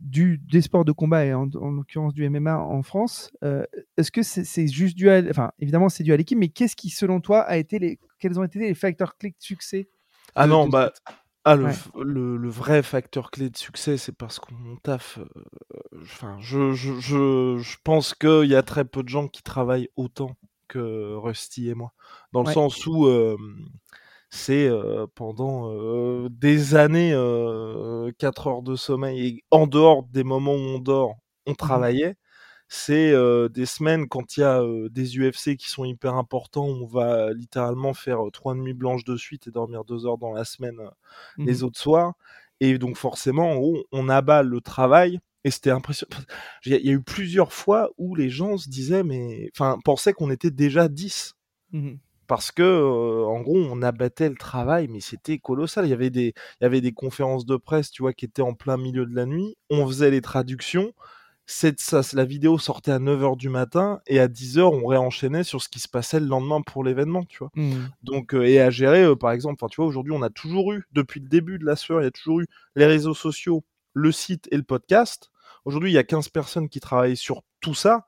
[0.00, 3.30] du, des sports de combat et en, l'occurrence du MMA en France.
[3.96, 6.90] Est-ce que c'est juste dû à, enfin évidemment c'est dû à l'équipe, mais qu'est-ce qui
[6.90, 9.88] selon toi a été les, quels ont été les facteurs clés de succès
[10.34, 10.92] Ah non, bah
[11.44, 15.18] ah, le, le, vrai facteur clé de succès, c'est parce qu'on taffe.
[16.02, 19.88] Enfin, je, je, je, je pense qu'il y a très peu de gens qui travaillent
[19.96, 20.36] autant
[20.68, 21.94] que Rusty et moi.
[22.32, 23.08] Dans le sens où
[24.30, 24.70] c'est
[25.14, 27.12] pendant des années
[28.18, 31.16] 4 heures de sommeil et en dehors des moments où on dort,
[31.46, 32.16] on mmh travaillait
[32.72, 33.12] c'est
[33.52, 37.94] des semaines quand il y a des UFC qui sont hyper importants, on va littéralement
[37.94, 40.78] faire trois nuits blanches de suite et dormir deux heures dans la semaine
[41.36, 42.14] mmh les autres soirs.
[42.60, 45.18] Et donc forcément, on, on abat le travail.
[45.42, 46.16] Et c'était impressionnant.
[46.66, 50.30] Il y, a eu plusieurs fois où les gens se disaient, mais, enfin, pensaient qu'on
[50.30, 51.34] était déjà 10.
[51.72, 51.94] Mmh
[52.30, 55.84] Parce que, en gros, on abattait le travail, mais c'était colossal.
[55.84, 58.40] Il y avait des, il y avait des conférences de presse, tu vois, qui étaient
[58.40, 59.56] en plein milieu de la nuit.
[59.68, 60.92] On faisait les traductions
[61.46, 65.68] ça, la vidéo sortait à 9h du matin et à 10h on réenchaînait sur ce
[65.68, 67.50] qui se passait le lendemain pour l'événement, tu vois.
[67.54, 67.72] Mmh.
[68.02, 70.72] Donc euh, et à gérer euh, par exemple, enfin tu vois aujourd'hui on a toujours
[70.72, 73.64] eu depuis le début de la sueur, il y a toujours eu les réseaux sociaux,
[73.94, 75.30] le site et le podcast.
[75.64, 78.06] Aujourd'hui, il y a 15 personnes qui travaillent sur tout ça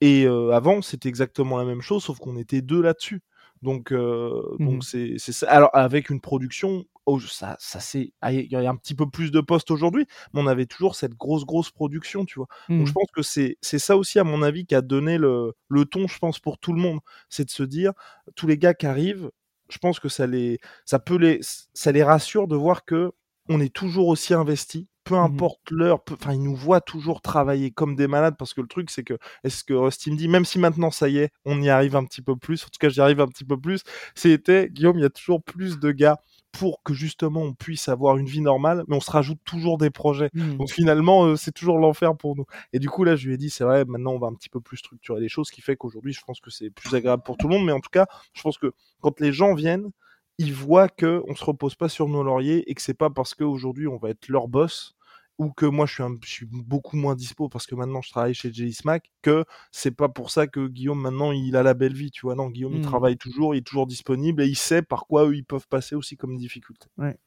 [0.00, 3.20] et euh, avant, c'était exactement la même chose sauf qu'on était deux là-dessus.
[3.62, 5.50] Donc, mmh donc c'est ça.
[5.50, 9.08] Alors, avec une production oh, ça, ça c'est, ah, il y a un petit peu
[9.08, 12.48] plus de postes aujourd'hui, mais on avait toujours cette grosse, grosse production, tu vois.
[12.68, 12.94] Donc je mmh.
[12.94, 16.08] pense que c'est, c'est ça aussi, à mon avis, qui a donné le, le ton,
[16.08, 16.98] je pense, pour tout le monde.
[17.28, 17.92] C'est de se dire,
[18.34, 19.30] tous les gars qui arrivent,
[19.68, 23.12] je pense que ça les, ça peut les, ça les rassure de voir que
[23.48, 27.70] on est toujours aussi investi, peu mmh importe l'heure, enfin, ils nous voient toujours travailler
[27.70, 29.14] comme des malades parce que le truc, c'est que,
[29.44, 32.04] est-ce que Rusty me dit, même si maintenant ça y est, on y arrive un
[32.04, 33.82] petit peu plus, en tout cas, j'y arrive un petit peu plus,
[34.14, 36.18] c'était, Guillaume, il y a toujours plus de gars
[36.50, 39.90] pour que justement on puisse avoir une vie normale, mais on se rajoute toujours des
[39.90, 40.30] projets.
[40.32, 40.56] Mmh.
[40.56, 42.46] Donc finalement, euh, c'est toujours l'enfer pour nous.
[42.72, 44.48] Et du coup, là, je lui ai dit, c'est vrai, maintenant on va un petit
[44.48, 47.22] peu plus structurer les choses, ce qui fait qu'aujourd'hui, je pense que c'est plus agréable
[47.24, 47.66] pour tout le monde.
[47.66, 49.90] Mais en tout cas, je pense que quand les gens viennent,
[50.38, 53.34] ils voient que on se repose pas sur nos lauriers et que c'est pas parce
[53.34, 54.95] qu'aujourd'hui on va être leur boss
[55.38, 58.34] ou que moi je suis, je suis beaucoup moins dispo parce que maintenant je travaille
[58.34, 61.94] chez Jelly Smack, que c'est pas pour ça que Guillaume maintenant il a la belle
[61.94, 62.34] vie, tu vois.
[62.34, 62.82] Non, Guillaume il mmh.
[62.82, 65.94] travaille toujours, il est toujours disponible et il sait par quoi eux ils peuvent passer
[65.94, 66.88] aussi comme difficulté.
[66.98, 67.18] Ouais.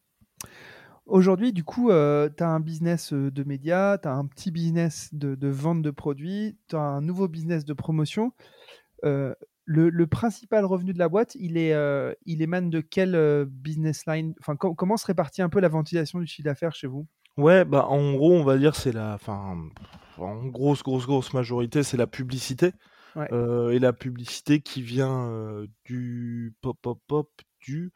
[1.09, 4.51] Aujourd'hui, du coup, euh, tu as un business euh, de médias, tu as un petit
[4.51, 8.31] business de, vente de produits, tu as un nouveau business de promotion.
[9.05, 9.33] Euh,
[9.65, 11.75] le, principal revenu de la boîte, il, est,
[12.25, 14.33] il émane de quel business line?
[14.39, 17.07] Enfin, Comment se répartit un peu la ventilation du chiffre d'affaires chez vous?
[17.39, 19.57] Ouais, bah en gros, on va dire c'est la, enfin,
[20.17, 22.73] en grosse, grosse, grosse majorité, c'est la publicité.
[23.31, 27.91] Euh, et la publicité qui vient euh, du pop, pop, pop, du,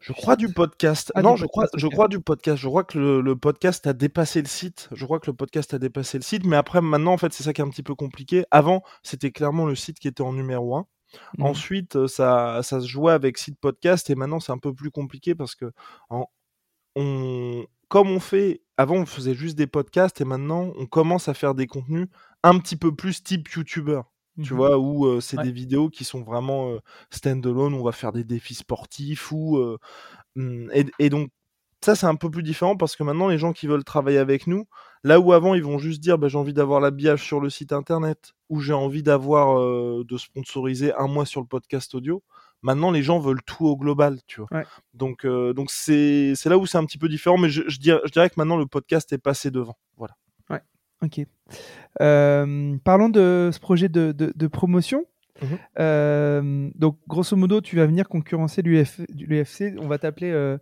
[0.00, 1.12] je crois du podcast.
[1.14, 2.62] Ah, non, je crois, je crois du podcast.
[2.62, 4.88] Je crois que le, podcast a dépassé le site.
[4.92, 7.42] Je crois que le podcast a dépassé le site, mais après, maintenant, en fait, c'est
[7.42, 8.44] ça qui est un petit peu compliqué.
[8.50, 10.86] Avant, c'était clairement le site qui était en numéro 1.
[11.38, 11.42] Mmh.
[11.42, 14.90] Ensuite, euh, ça, ça se jouait avec site podcast et maintenant c'est un peu plus
[14.90, 15.72] compliqué parce que
[16.10, 16.26] en,
[16.96, 21.34] on, comme on fait, avant on faisait juste des podcasts et maintenant on commence à
[21.34, 22.08] faire des contenus
[22.42, 24.02] un petit peu plus type YouTuber.
[24.42, 26.78] Tu mmh vois, où c'est des vidéos qui sont vraiment
[27.10, 29.58] stand-alone, on va faire des défis sportifs ou.
[30.36, 30.70] Mmh,
[31.00, 31.30] et, donc,
[31.84, 34.46] ça, c'est un peu plus différent parce que maintenant, les gens qui veulent travailler avec
[34.46, 34.66] nous,
[35.02, 37.72] là où avant, ils vont juste dire bah, j'ai envie d'avoir l'habillage sur le site
[37.72, 39.58] internet ou j'ai envie d'avoir
[40.04, 42.22] de sponsoriser un mois sur le podcast audio,
[42.62, 44.48] Maintenant, les gens veulent tout au global, tu vois.
[44.52, 44.64] Ouais.
[44.94, 47.78] Donc, euh, donc c'est c'est là où c'est un petit peu différent, mais je, je,
[47.78, 49.76] dirais, je dirais que maintenant le podcast est passé devant.
[49.96, 50.14] Voilà.
[51.00, 51.20] Ok.
[52.00, 55.04] Euh, parlons de ce projet de, de, de promotion.
[55.40, 55.58] Mhm.
[55.78, 59.76] Euh, donc, grosso modo, tu vas venir concurrencer l'UF l'UFC.
[59.78, 60.58] On va t'appeler euh,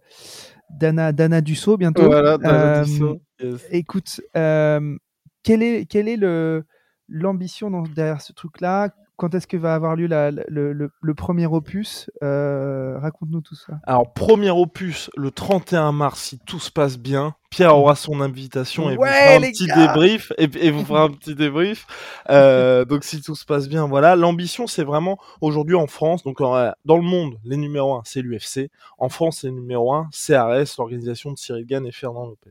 [0.69, 2.03] Dana, Dana Dussault bientôt.
[2.05, 3.17] Voilà, t'as Euh.
[3.41, 3.67] Yes.
[3.71, 4.99] Écoute, euh,
[5.43, 6.65] quelle est, quelle est le,
[7.09, 8.91] l'ambition dans- derrière ce truc-là?
[9.17, 13.55] Quand est-ce que va avoir lieu la- le, le- le premier opus Euh, Raconte-nous tout
[13.55, 13.75] ça.
[13.85, 17.35] Alors, premier opus, le 31 mars, si tout se passe bien.
[17.51, 20.33] Pierre aura son invitation et Ouais, vous fera un petit débrief.
[20.37, 21.87] Et, et vous fera un petit débrief.
[22.29, 24.17] Euh, donc, si tout se passe bien, voilà.
[24.17, 26.23] L'ambition, c'est vraiment aujourd'hui en France.
[26.25, 28.69] Donc, en- dans le monde, les numéros 1, c'est l'UFC.
[28.99, 32.51] En France, les numéros 1, CRS, l'organisation de Cyril Gann et Fernand Lopez.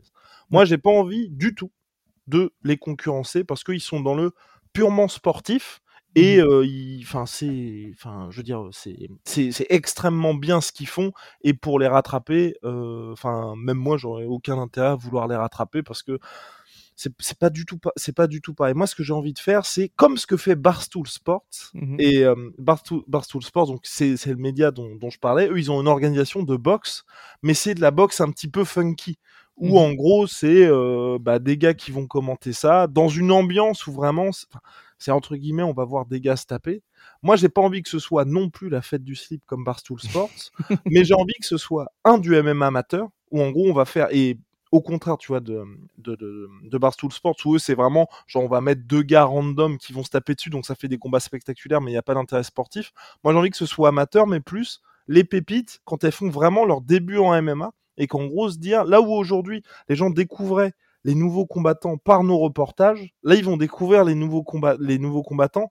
[0.50, 1.72] Moi, j'ai pas envie du tout
[2.28, 4.32] de les concurrencer parce qu'ils sont dans le
[4.74, 5.82] purement sportif.
[6.16, 6.48] Et Mhm.
[6.48, 11.12] euh, enfin, c'est, enfin, je veux dire, c'est, c'est, c'est extrêmement bien ce qu'ils font.
[11.42, 15.84] Et pour les rattraper, euh, enfin, même moi, j'aurais aucun intérêt à vouloir les rattraper
[15.84, 16.20] parce que
[16.96, 18.74] c'est, c'est pas du tout, pas, c'est pas du tout pareil.
[18.74, 21.44] Moi, ce que j'ai envie de faire, c'est comme ce que fait Barstool Sports.
[21.74, 21.96] Mhm.
[22.00, 25.48] Et euh, Barstool, Barstool Sports, donc c'est, c'est le média dont, dont je parlais.
[25.50, 27.04] Eux, ils ont une organisation de boxe,
[27.44, 29.18] mais c'est de la boxe un petit peu funky.
[29.58, 29.86] Où Mhm.
[29.86, 33.94] en gros, c'est euh, bah, des gars qui vont commenter ça dans une ambiance où
[33.94, 34.30] vraiment,
[34.98, 36.82] c'est- entre guillemets, on va voir des gars se taper.
[37.24, 40.00] Moi, j'ai pas envie que ce soit non plus la fête du slip comme Barstool
[40.02, 40.30] Sports,
[40.86, 43.86] mais j'ai envie que ce soit un du MMA amateur où en gros, on va
[43.86, 44.38] faire et
[44.72, 45.64] au contraire, tu vois, de,
[46.00, 49.24] de, de, de Barstool Sports, où eux, c'est vraiment, genre, on va mettre deux gars
[49.24, 51.98] random qui vont se taper dessus, donc ça fait des combats spectaculaires, mais il n'y
[52.00, 52.92] a pas d'intérêt sportif.
[53.24, 56.66] Moi, j'ai envie que ce soit amateur, mais plus les pépites, quand elles font vraiment
[56.66, 60.74] leur début en MMA, et qu'en gros, se dire, là où aujourd'hui, les gens découvraient
[61.06, 65.24] les nouveaux combattants par nos reportages, là, ils vont découvrir les nouveaux, combats, les nouveaux
[65.24, 65.70] combattants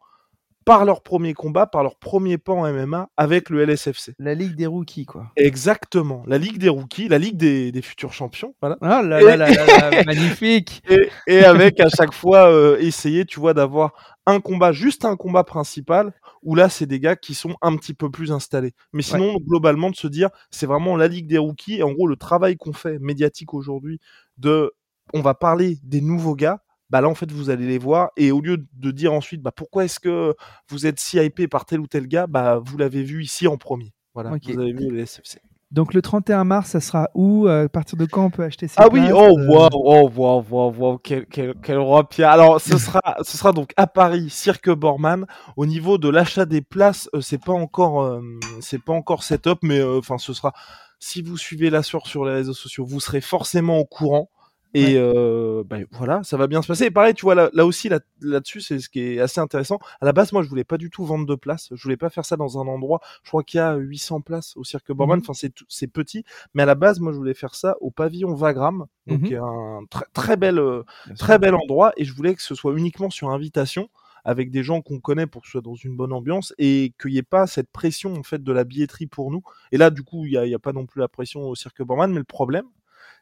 [0.64, 4.14] par leur premier combat, par leur premier pas en MMA avec le LSFC.
[4.18, 5.26] La Ligue des rookies, quoi.
[5.36, 6.22] Exactement.
[6.26, 8.54] La Ligue des rookies, la Ligue des, des futurs champions.
[8.62, 8.78] Voilà.
[8.80, 12.78] Ah là Et- là là là là, magnifique Et, et avec à chaque fois euh,
[12.78, 13.92] essayer, tu vois, d'avoir
[14.24, 17.92] un combat, juste un combat principal, où là, c'est des gars qui sont un petit
[17.92, 18.72] peu plus installés.
[18.94, 21.80] Mais sinon, globalement, de se dire, c'est vraiment la Ligue des rookies.
[21.80, 24.00] Et en gros, le travail qu'on fait médiatique aujourd'hui
[24.38, 24.72] de,
[25.12, 28.10] on va parler des nouveaux gars, bah là, en fait, vous allez les voir.
[28.16, 30.34] Et au lieu de dire ensuite, bah pourquoi est-ce que
[30.68, 33.56] vous êtes si hypé par tel ou tel gars, bah vous l'avez vu ici en
[33.56, 33.92] premier.
[34.14, 35.40] Voilà, vous avez vu le SFC.
[35.74, 37.48] Donc le 31 mars, ça sera où?
[37.48, 40.08] Euh, À partir de quand on peut acheter ces Ah oui, oh Euh, wow, oh
[40.14, 42.30] wow, wow, wow, quel, quel, quel roi Pierre.
[42.30, 45.26] Alors ce sera, ce sera donc à Paris, Cirque Borman.
[45.56, 48.20] Au niveau de l'achat des places, euh, c'est pas encore, euh,
[48.60, 50.52] c'est pas encore set-up, mais euh, enfin ce sera.
[51.00, 54.30] Si vous suivez la sur sur les réseaux sociaux, vous serez forcément au courant.
[54.74, 56.86] Et euh, ben, voilà, ça va bien se passer.
[56.86, 59.78] Et pareil, tu vois, là, là aussi, là- là-dessus, c'est ce qui est assez intéressant.
[60.00, 61.68] À la base, moi, je voulais pas du tout vendre de places.
[61.72, 63.00] Je voulais pas faire ça dans un endroit.
[63.22, 65.18] Je crois qu'il y a 800 places au Cirque Borman.
[65.18, 65.22] Mhm.
[65.22, 66.24] Enfin, c'est tout- c'est petit.
[66.54, 68.86] Mais à la base, moi, je voulais faire ça au pavillon Vagram.
[69.06, 69.36] Donc, Mhm.
[69.42, 70.82] un très, très bel, euh,
[71.18, 71.92] très bel endroit.
[71.96, 73.88] Et je voulais que ce soit uniquement sur invitation
[74.24, 77.12] avec des gens qu'on connaît pour que ce soit dans une bonne ambiance et qu'il
[77.12, 79.42] n'y ait pas cette pression en fait de la billetterie pour nous.
[79.70, 81.42] Et là, du coup, il n'y a, il y a pas non plus la pression
[81.42, 82.64] au Cirque Borman, mais le problème,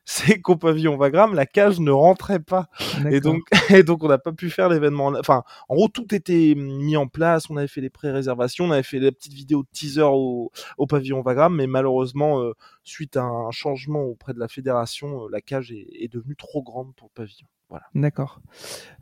[0.05, 2.69] c'est qu'au pavillon Vagram, la cage ne rentrait pas.
[3.11, 5.07] Et donc, et donc on n'a pas pu faire l'événement.
[5.07, 7.49] en- Enfin, en gros, tout était mis en place.
[7.51, 10.87] On avait fait les pré-réservations, on avait fait les petites vidéos de teaser au, au
[10.87, 15.41] pavillon Vagram, mais malheureusement, euh, suite à un changement auprès de la fédération, euh, la
[15.41, 17.47] cage est, est devenue trop grande pour le pavillon.
[17.69, 17.87] Voilà.
[17.95, 18.41] D'accord.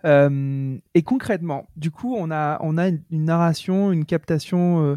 [0.04, 4.96] Euh, et concrètement, du coup, on a, on a une, narration, une captation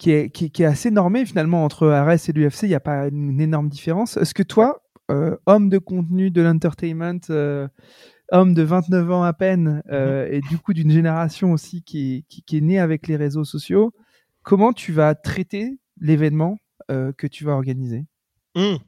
[0.00, 2.62] qui, est, qui, est- qui est assez normée finalement entre RS et l'UFC.
[2.64, 4.16] Il n'y a pas une énorme différence.
[4.16, 7.68] Est-ce que toi, euh, homme de contenu, de l'entertainment, euh,
[8.32, 12.22] homme de 29 ans à peine, euh, et du coup d'une génération aussi qui est,
[12.28, 13.92] qui, qui est née avec les réseaux sociaux,
[14.42, 16.56] comment tu vas traiter l'événement
[16.88, 18.04] que tu vas organiser?
[18.56, 18.78] Hmm.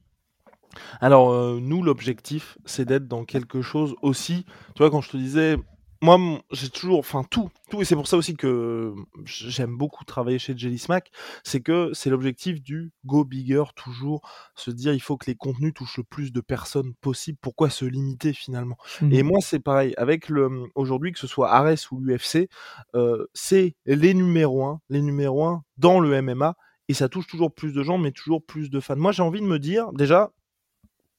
[1.01, 4.45] Alors, nous, l'objectif, c'est d'être dans quelque chose aussi.
[4.75, 5.57] Tu vois, quand je te disais,
[6.03, 6.19] moi,
[6.51, 8.93] j'ai toujours, enfin, tout, tout, et c'est pour ça aussi que
[9.25, 11.13] j'aime beaucoup travailler chez Jelly Smack,
[11.45, 15.73] c'est que c'est l'objectif du go bigger, toujours se dire, il faut que les contenus
[15.73, 17.39] touchent le plus de personnes possible.
[17.41, 18.77] Pourquoi se limiter finalement?
[19.13, 19.95] Et moi, c'est pareil.
[19.97, 22.49] Avec le aujourd'hui, que ce soit Ares ou l'UFC,
[22.97, 26.57] euh, c'est les numéros 1, les numéros 1 dans le MMA,
[26.89, 28.97] et ça touche toujours plus de gens, mais toujours plus de fans.
[28.97, 30.33] Moi, j'ai envie de me dire, déjà,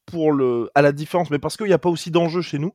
[0.06, 2.74] pour le, à la différence, mais parce qu'il n'y a pas aussi d'enjeu chez nous,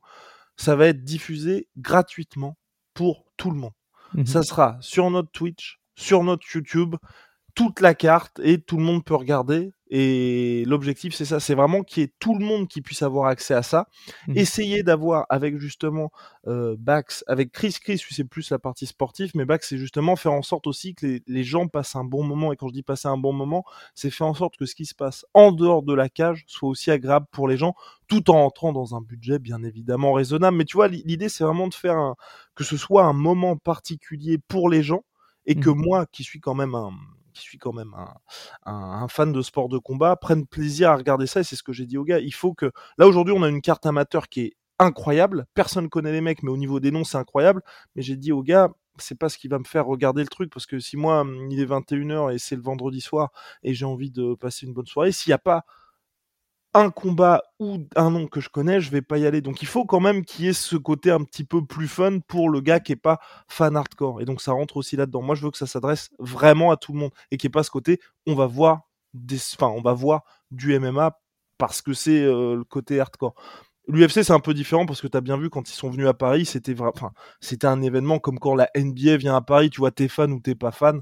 [0.59, 2.57] ça va être diffusé gratuitement
[2.93, 3.71] pour tout le monde.
[4.13, 4.25] Mhm.
[4.25, 6.95] Ça sera sur notre Twitch, sur notre YouTube,
[7.59, 9.73] toute la carte et tout le monde peut regarder.
[9.89, 13.25] Et l'objectif, c'est ça, c'est vraiment qu'il y ait tout le monde qui puisse avoir
[13.27, 13.87] accès à ça.
[14.29, 14.37] Mhm.
[14.37, 16.09] Essayer d'avoir avec justement
[16.47, 20.31] euh, Bax, avec Chris, Chris, c'est plus la partie sportive, mais Bax, c'est justement faire
[20.31, 22.53] en sorte aussi que les, les gens passent un bon moment.
[22.53, 24.85] Et quand je dis passer un bon moment, c'est faire en sorte que ce qui
[24.85, 27.73] se passe en dehors de la cage soit aussi agréable pour les gens,
[28.07, 30.55] tout en entrant dans un budget bien évidemment raisonnable.
[30.55, 32.15] Mais tu vois, l'idée, c'est vraiment de faire un,
[32.55, 35.03] que ce soit un moment particulier pour les gens
[35.45, 35.77] et que Mhm.
[35.77, 36.91] moi, qui suis quand même un
[37.39, 37.95] qui suis quand même
[38.65, 41.39] un, fan de sport de combat, prenne plaisir à regarder ça.
[41.41, 42.19] Et c'est ce que j'ai dit aux gars.
[42.19, 45.45] Il faut que là aujourd'hui, on a une carte amateur qui est incroyable.
[45.53, 47.61] Personne connaît les mecs, mais au niveau des noms, c'est incroyable.
[47.95, 50.51] Mais j'ai dit aux gars, c'est pas ce qui va me faire regarder le truc
[50.51, 53.31] parce que si moi, hum, il est 21h et c'est le vendredi soir
[53.63, 55.65] et j'ai envie de passer une bonne soirée, s'il n'y a pas
[56.73, 59.41] un combat ou un nom que je connais, je vais pas y aller.
[59.41, 62.19] Donc il faut quand même qu'il y ait ce côté un petit peu plus fun
[62.19, 64.21] pour le gars qui est pas fan hardcore.
[64.21, 65.21] Et donc ça rentre aussi là-dedans.
[65.21, 67.57] Moi, je veux que ça s'adresse vraiment à tout le monde et qu'il n'y ait
[67.59, 68.81] pas ce côté on va voir
[69.13, 70.19] des enfin on
[70.51, 71.19] du MMA
[71.57, 73.35] parce que c'est euh, le côté hardcore.
[73.87, 76.07] L'UFC c'est un peu différent parce que tu as bien vu quand ils sont venus
[76.07, 79.79] à Paris, c'était enfin c'était un événement comme quand la NBA vient à Paris, tu
[79.79, 81.01] vois t'es fan ou t'es pas fan,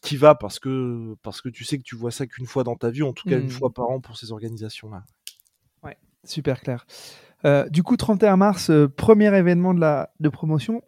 [0.00, 2.76] qui va parce que parce que tu sais que tu vois ça qu'une fois dans
[2.76, 3.50] ta vie, en tout cas une Mhm.
[3.50, 5.02] fois par an pour ces organisations là.
[6.24, 6.84] Super clair.
[7.44, 10.82] Euh, du coup, 31 mars, euh, premier événement de, la, de promotion.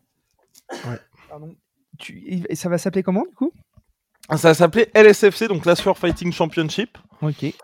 [0.72, 0.98] Ouais.
[1.28, 1.54] Pardon.
[1.98, 3.52] Tu, et ça va s'appeler comment du coup?
[4.28, 6.98] Ah, Ça s'appelait LSFC, donc Last Four Fighting Championship.
[7.22, 7.44] Ok.
[7.44, 7.54] Et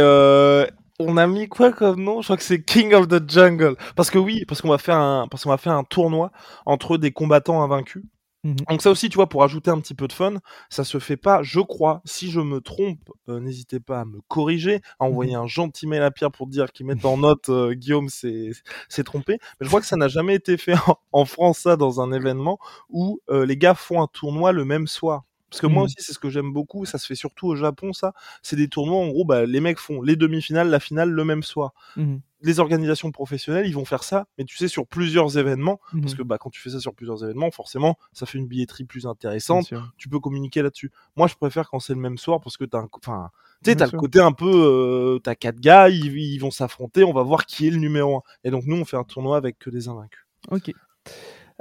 [0.00, 0.66] euh,
[0.98, 2.20] on a mis quoi comme nom?
[2.20, 3.76] Je crois que c'est King of the Jungle.
[3.94, 6.32] Parce que oui, parce qu'on va faire un, parce qu'on va faire un tournoi
[6.66, 8.02] entre des combattants invaincus.
[8.44, 8.56] Mhm.
[8.68, 10.34] Donc ça aussi, tu vois, pour ajouter un petit peu de fun,
[10.68, 12.02] ça se fait pas, je crois.
[12.04, 16.02] Si je me trompe, euh, n'hésitez pas à me corriger, à envoyer un gentil mail
[16.02, 18.50] à Pierre pour dire qu'il mette en note euh, Guillaume s'est
[18.88, 19.38] s'est trompé.
[19.60, 22.12] Mais je crois que ça n'a jamais été fait en, en France ça dans un
[22.12, 22.58] événement
[22.90, 25.22] où euh, les gars font un tournoi le même soir.
[25.54, 25.84] Parce que moi Mhm.
[25.84, 26.84] aussi, c'est ce que j'aime beaucoup.
[26.84, 28.12] Ça se fait surtout au Japon, ça.
[28.42, 31.44] C'est des tournois, en gros, bah, les mecs font les demi-finales, la finale le même
[31.44, 31.72] soir.
[31.96, 32.20] Mhm.
[32.40, 35.80] Les organisations professionnelles, ils vont faire ça, mais tu sais, sur plusieurs événements.
[36.02, 36.18] Parce Mhm.
[36.18, 39.06] que bah, quand tu fais ça sur plusieurs événements, forcément, ça fait une billetterie plus
[39.06, 39.72] intéressante.
[39.96, 40.90] Tu peux communiquer là-dessus.
[41.16, 43.30] Moi, je préfère quand c'est le même soir parce que t'as un, enfin,
[43.62, 47.04] tu sais, t'as le côté un peu, euh, t'as quatre gars, ils, ils vont s'affronter,
[47.04, 48.22] on va voir qui est le numéro un.
[48.42, 50.26] Et donc nous, on fait un tournoi avec que des invaincus.
[50.50, 50.72] Ok.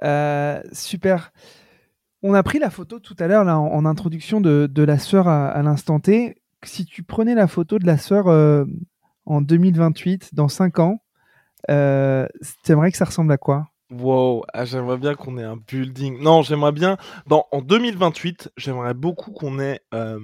[0.03, 1.32] Euh, super.
[2.26, 5.28] On a pris la photo tout à l'heure là, en, introduction de, de la sœur
[5.28, 6.42] à, l'instant T.
[6.64, 8.64] Si tu prenais la photo de la sœur euh,
[9.26, 11.02] en 2028, dans 5 ans,
[11.70, 12.26] euh,
[12.64, 13.68] t'aimerais que ça ressemble à quoi?
[13.92, 16.22] Wow, ah, j'aimerais bien qu'on ait un building.
[16.22, 20.18] Non, j'aimerais bien, dans, en 2028, j'aimerais beaucoup qu'on ait euh,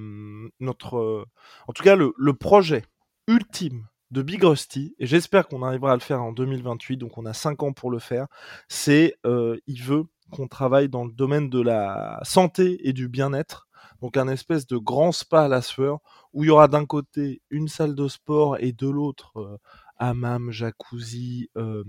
[0.61, 1.25] notre, euh,
[1.67, 2.83] en tout cas, le, le projet
[3.27, 7.25] ultime de Big Rusty, et j'espère qu'on arrivera à le faire en 2028, donc on
[7.25, 8.25] a 5 ans pour le faire,
[8.67, 13.67] c'est, il veut qu'on travaille dans le domaine de la santé et du bien-être,
[14.01, 15.99] donc un espèce de grand spa à la sueur,
[16.33, 19.57] où il y aura d'un côté une salle de sport et de l'autre euh,
[19.99, 21.83] hammam, jacuzzi, euh,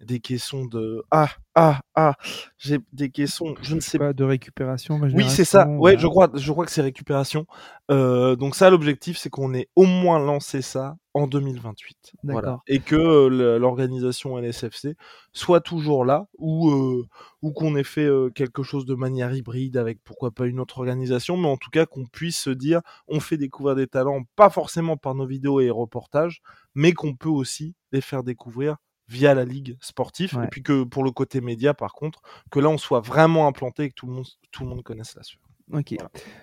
[0.00, 2.14] des caissons de ah ah ah,
[2.56, 4.12] j'ai des caissons, je ne sais pas.
[4.12, 5.68] De récupération Oui, c'est ça.
[5.68, 5.98] Ouais, voilà.
[5.98, 7.46] je crois, je crois que c'est récupération.
[7.90, 12.14] Euh, donc ça, l'objectif, c'est qu'on ait au moins lancé ça en 2028.
[12.24, 12.60] Voilà.
[12.66, 13.26] Et que
[13.58, 14.96] l'organisation LSFC
[15.34, 17.06] soit toujours là, ou euh,
[17.42, 21.36] ou qu'on ait fait quelque chose de manière hybride avec pourquoi pas une autre organisation,
[21.36, 24.96] mais en tout cas qu'on puisse se dire, on fait découvrir des talents, pas forcément
[24.96, 26.40] par nos vidéos et reportages,
[26.74, 28.76] mais qu'on peut aussi les faire découvrir
[29.08, 30.44] via la ligue sportive Ouais.
[30.44, 33.84] et puis que pour le côté média par contre que là on soit vraiment implanté
[33.84, 35.42] et que tout le monde tout le monde connaisse la sueur.
[35.72, 35.94] Ok.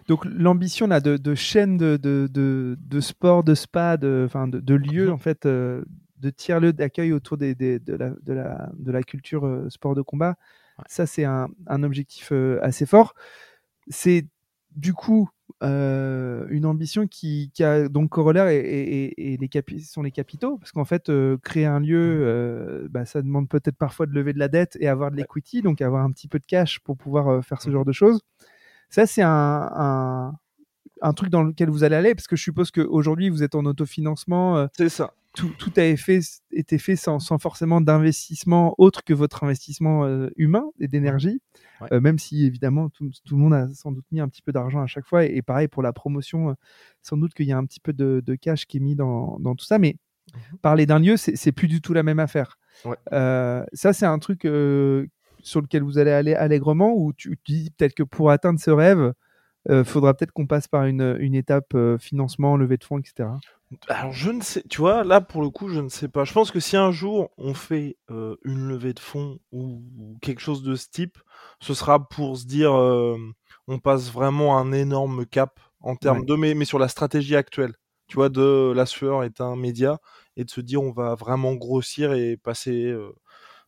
[0.07, 4.47] Donc l'ambition là de, de chaîne de, de, de, de sport, de spa, de, enfin,
[4.47, 5.13] de, de lieux Mhm.
[5.13, 5.83] en fait, euh,
[6.17, 9.95] de tiers-lieux d'accueil autour des, des- de, la, de, la, de la culture euh, sport
[9.95, 10.35] de combat,
[10.77, 10.85] Ouais.
[10.87, 13.13] ça c'est un, un objectif euh, assez fort.
[13.89, 14.25] C'est
[14.75, 15.29] du coup
[15.63, 20.01] euh, une ambition qui, qui a donc corollaire et, et- et- et les capi- sont
[20.01, 24.05] les capitaux parce qu'en fait euh, créer un lieu, euh, bah, ça demande peut-être parfois
[24.05, 26.45] de lever de la dette et avoir de l'equity, donc avoir un petit peu de
[26.45, 27.73] cash pour pouvoir faire ce Mhm.
[27.73, 28.21] genre de choses.
[28.89, 30.33] Ça, c'est un, un,
[31.01, 33.65] un truc dans lequel vous allez aller, parce que je suppose qu'aujourd'hui, vous êtes en
[33.65, 34.67] autofinancement.
[34.77, 35.13] C'est ça.
[35.39, 36.19] Tout, tout a fait,
[36.51, 41.41] été fait sans, sans forcément d'investissement autre que votre investissement euh, humain et d'énergie.
[41.79, 41.87] Ouais.
[41.93, 44.51] Euh, même si, évidemment, tout, tout le monde a sans doute mis un petit peu
[44.51, 45.25] d'argent à chaque fois.
[45.25, 46.53] Et, et pareil pour la promotion, euh,
[47.01, 49.39] sans doute qu'il y a un petit peu de, de cash qui est mis dans,
[49.39, 49.79] dans tout ça.
[49.79, 49.95] Mais
[50.35, 50.57] Mhm.
[50.61, 52.59] parler d'un lieu, c'est plus du tout la même affaire.
[52.85, 52.97] Ouais.
[53.13, 57.71] Euh, ça, c'est un truc sur lequel vous allez aller allègrement, où tu, tu dis
[57.75, 59.13] peut-être que pour atteindre ce rêve,
[59.69, 63.29] euh, faudra peut-être qu'on passe par une, une étape euh, financement, levée de fonds, etc.
[63.87, 66.23] Alors je ne sais, tu vois, là pour le coup, je ne sais pas.
[66.23, 70.17] Je pense que si un jour on fait euh, une levée de fonds ou, ou
[70.21, 71.19] quelque chose de ce type,
[71.59, 76.25] ce sera pour se dire, on passe vraiment un énorme cap en termes Ouais.
[76.25, 77.75] de mais, mais sur la stratégie actuelle.
[78.07, 79.99] Tu vois, de la sueur est un média
[80.35, 82.91] et de se dire on va vraiment grossir et passer,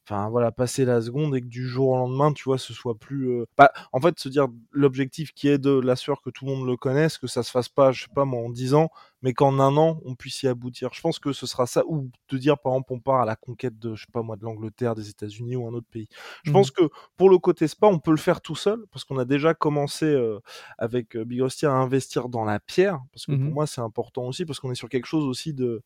[0.07, 2.95] enfin voilà, passer la seconde et que du jour au lendemain, tu vois, ce soit
[2.97, 3.29] plus.
[3.29, 6.51] euh, bah, en fait, se dire l'objectif qui est de la sueur que tout le
[6.51, 8.89] monde le connaisse, que ça se fasse pas, je sais pas moi, en 10 ans,
[9.21, 10.89] mais qu'en un an, on puisse y aboutir.
[10.93, 13.35] Je pense que ce sera ça, ou de dire par exemple, on part à la
[13.35, 16.07] conquête de, je sais pas moi, de l'Angleterre, des États-Unis ou un autre pays.
[16.43, 16.51] Je Mhm.
[16.51, 19.25] pense que pour le côté spa, on peut le faire tout seul, parce qu'on a
[19.25, 20.39] déjà commencé euh,
[20.77, 23.53] avec euh, Big Rusty à investir dans la pierre, parce que pour Mhm.
[23.53, 25.83] moi c'est important aussi, parce qu'on est sur quelque chose aussi de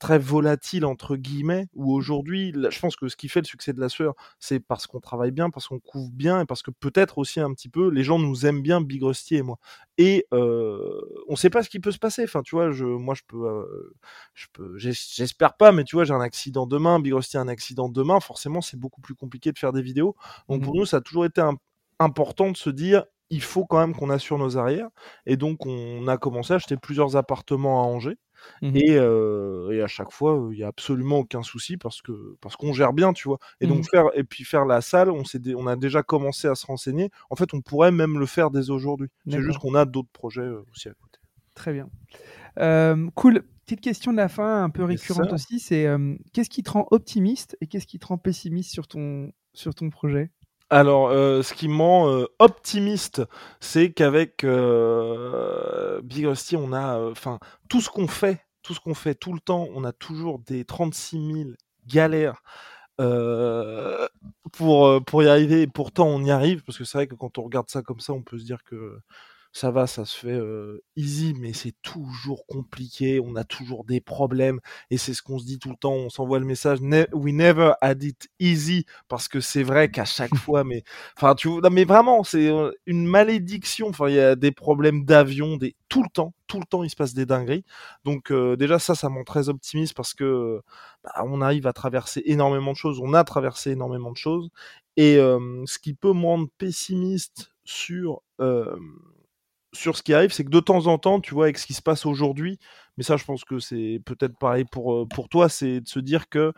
[0.00, 3.80] très volatile entre guillemets où aujourd'hui je pense que ce qui fait le succès de
[3.80, 7.18] la sueur c'est parce qu'on travaille bien parce qu'on couvre bien et parce que peut-être
[7.18, 9.58] aussi un petit peu les gens nous aiment bien Big Rusty et moi.
[9.96, 12.24] Et euh, on sait pas ce qui peut se passer.
[12.24, 13.94] Enfin tu vois je moi je peux euh,
[14.34, 17.40] je peux j'es- j'espère pas mais tu vois j'ai un accident demain Big Rusty a
[17.40, 18.20] un accident demain.
[18.20, 20.16] Forcément c'est beaucoup plus compliqué de faire des vidéos.
[20.48, 20.80] Donc pour Mhm.
[20.80, 21.56] nous ça a toujours été un-
[22.00, 24.88] important de se dire il faut quand même qu'on assure nos arrières.
[25.26, 28.18] Et donc on a commencé à acheter plusieurs appartements à Angers
[28.60, 28.84] Mhm.
[28.86, 32.56] et, euh, et à chaque fois, il y a absolument aucun souci parce que parce
[32.56, 33.38] qu'on gère bien, tu vois.
[33.60, 33.88] Et donc Mhm.
[33.90, 37.10] faire et puis faire la salle, on s'est on a déjà commencé à se renseigner.
[37.30, 39.08] En fait, on pourrait même le faire dès aujourd'hui.
[39.28, 41.18] C'est juste qu'on a d'autres projets aussi à côté.
[41.54, 41.88] Très bien.
[42.58, 43.44] Euh, cool.
[43.66, 46.86] Petite question de la fin, un peu récurrente aussi, c'est euh, qu'est-ce qui te rend
[46.90, 50.30] optimiste et qu'est-ce qui te rend pessimiste sur ton, sur ton projet?
[50.74, 53.22] Alors, euh, ce qui me euh, optimiste,
[53.60, 58.94] c'est qu'avec euh, Big Rusty, on a, enfin, tout ce qu'on fait, tout ce qu'on
[58.94, 61.50] fait tout le temps, on a toujours des 36 000
[61.86, 62.42] galères
[64.52, 65.62] pour, pour y arriver.
[65.62, 68.00] Et pourtant, on y arrive, parce que c'est vrai que quand on regarde ça comme
[68.00, 68.98] ça, on peut se dire que
[69.56, 74.00] ça va, ça se fait euh, easy, mais c'est toujours compliqué, on a toujours des
[74.00, 74.58] problèmes,
[74.90, 77.32] et c'est ce qu'on se dit tout le temps, on s'envoie le message, Ne- we
[77.32, 80.82] never had it easy, parce que c'est vrai qu'à chaque fois, mais,
[81.16, 82.50] enfin, tu vois, mais vraiment, c'est
[82.86, 86.66] une malédiction, enfin, il y a des problèmes d'avion, des, tout le temps, tout le
[86.66, 87.64] temps, il se passe des dingueries,
[88.04, 90.60] donc euh, déjà, ça, ça me rend très optimiste, parce que,
[91.04, 94.48] bah, on arrive à traverser énormément de choses, on a traversé énormément de choses,
[94.96, 98.20] et euh, ce qui peut me rendre pessimiste sur...
[98.40, 98.76] euh,
[99.74, 101.74] sur ce qui arrive, c'est que de temps en temps, tu vois, avec ce qui
[101.74, 102.58] se passe aujourd'hui,
[102.96, 105.98] mais ça, je pense que c'est peut-être pareil pour, euh, pour toi, c'est de se
[106.00, 106.52] dire que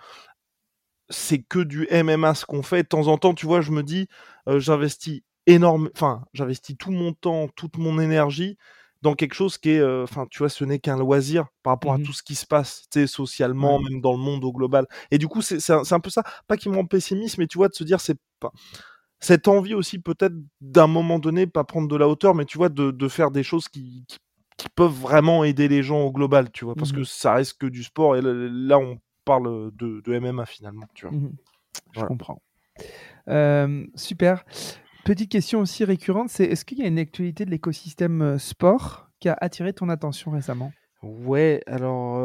[1.08, 2.82] c'est que du MMA ce qu'on fait.
[2.82, 4.08] De temps en temps, tu vois, je me dis,
[4.48, 8.56] euh, j'investis énorme, enfin, j'investis tout mon temps, toute mon énergie
[9.02, 11.92] dans quelque chose qui est, euh, enfin, tu vois, ce n'est qu'un loisir par rapport
[11.92, 12.04] à Mhm.
[12.06, 14.86] tout ce qui se passe, tu sais, socialement, même dans le monde au global.
[15.12, 17.58] Et du coup, c'est un, un peu ça, pas qui me rend pessimiste, mais tu
[17.58, 18.50] vois, de se dire, c'est pas
[19.20, 22.68] cette envie aussi peut-être d'un moment donné, pas prendre de la hauteur, mais tu vois,
[22.68, 24.18] de, de faire des choses qui, qui,
[24.56, 26.98] qui peuvent vraiment aider les gens au global, tu vois, parce Mhm.
[26.98, 31.06] que ça reste que du sport, et là, on parle de, de MMA finalement, tu
[31.06, 31.16] vois.
[31.16, 31.32] Mhm.
[31.74, 32.08] Je Voilà.
[32.08, 32.42] comprends.
[33.28, 34.44] Euh, super.
[35.04, 39.28] Petite question aussi récurrente, c'est est-ce qu'il y a une actualité de l'écosystème sport qui
[39.28, 40.72] a attiré ton attention récemment?
[41.06, 42.18] Ouais, alors,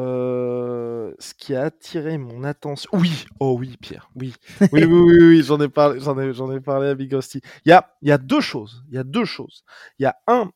[1.20, 2.90] ce qui a attiré mon attention.
[2.94, 4.34] Oui, oh oui, Pierre, oui.
[4.72, 7.42] Oui, oui, oui, oui, j'en ai parlé, j'en ai, parlé à Big Rusty.
[7.66, 8.84] Il y a, il y a deux choses.
[8.90, 9.64] Il y a deux choses.
[10.00, 10.52] Il y a un,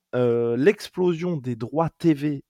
[0.58, 2.44] l'explosion des droits TV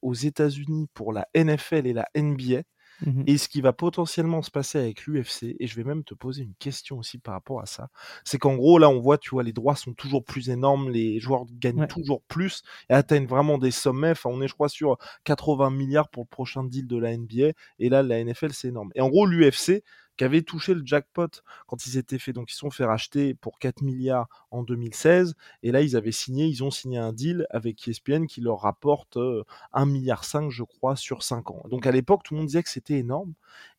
[0.00, 2.62] aux États-Unis pour la NFL et la NBA.
[3.00, 3.26] Mhm.
[3.26, 6.42] Et ce qui va potentiellement se passer avec l'UFC, et je vais même te poser
[6.42, 7.88] une question aussi par rapport à ça,
[8.24, 11.20] c'est qu'en gros, là, on voit, tu vois, les droits sont toujours plus énormes, les
[11.20, 11.86] joueurs gagnent Ouais.
[11.86, 14.10] toujours plus et atteignent vraiment des sommets.
[14.12, 17.52] Enfin, on est, je crois, sur 80 milliards pour le prochain deal de la NBA,
[17.78, 18.90] et là, la NFL, c'est énorme.
[18.94, 19.82] Et en gros, l'UFC,
[20.20, 21.30] qui avait touché le jackpot
[21.66, 25.34] quand ils étaient faits, donc ils se sont fait racheter pour 4 milliards en 2016,
[25.62, 29.16] et là, ils avaient signé, ils ont signé un deal avec ESPN qui leur rapporte
[29.16, 31.62] euh, 1,5 milliard, je crois, sur 5 ans.
[31.70, 33.32] Donc à l'époque, tout le monde disait que c'était énorme.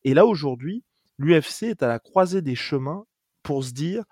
[0.03, 0.83] Et là, aujourd'hui,
[1.19, 3.05] l'UFC est à la croisée des chemins
[3.43, 4.03] pour se dire,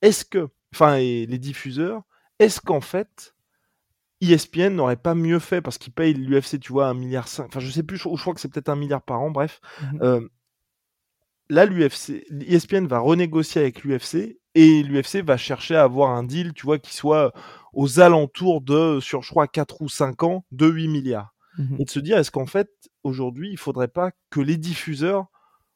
[0.00, 2.00] est-ce que, enfin, et les diffuseurs,
[2.38, 3.34] est-ce qu'en fait,
[4.22, 7.70] ESPN n'aurait pas mieux fait parce qu'ils payent l'UFC, tu vois, 1,5 milliard, enfin, je
[7.70, 9.60] sais plus, je, je crois que c'est peut-être un milliard par an, bref.
[10.00, 10.26] Euh,
[11.50, 16.52] là, l'UFC, ESPN va renégocier avec l'UFC et l'UFC va chercher à avoir un deal,
[16.52, 17.32] tu vois, qui soit
[17.72, 21.76] aux alentours de, sur, je crois, 4 ou 5 ans, de 8 milliards Mhm.
[21.78, 22.68] et de se dire est-ce qu'en fait
[23.04, 25.26] aujourd'hui il faudrait pas que les diffuseurs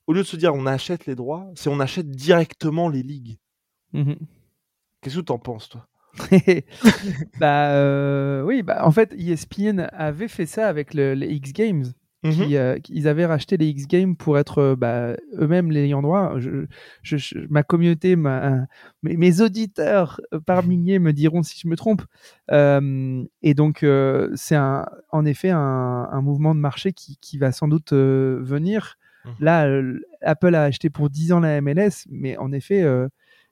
[0.08, 3.38] au lieu de se dire on achète les droits c'est on achète directement les ligues
[3.92, 4.16] Mhm.
[5.00, 5.86] qu'est-ce que t'en penses toi?
[7.38, 11.84] Bah euh, oui, bah en fait, ESPN avait fait ça avec le- les X Games.
[12.24, 12.32] Mhm.
[12.32, 16.02] Qui, euh, ils avaient racheté les X Games pour être euh, bah, eux-mêmes les ayants
[16.02, 16.34] droit.
[16.38, 16.66] Je,
[17.02, 18.66] je- je- ma communauté, ma,
[19.04, 22.02] mes, mes auditeurs euh, par milliers me diront si je me trompe.
[22.50, 23.86] Euh, et donc,
[24.34, 28.96] c'est en effet un, un mouvement de marché qui, qui va sans doute venir.
[29.24, 29.32] Mhm.
[29.40, 29.82] Là,
[30.22, 32.80] Apple a acheté pour 10 ans la MLS, mais en effet,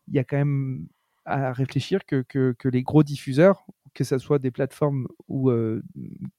[0.09, 0.87] il y a quand même
[1.25, 3.64] à réfléchir que, que, que les gros diffuseurs,
[3.97, 5.51] que ce soit des plateformes ou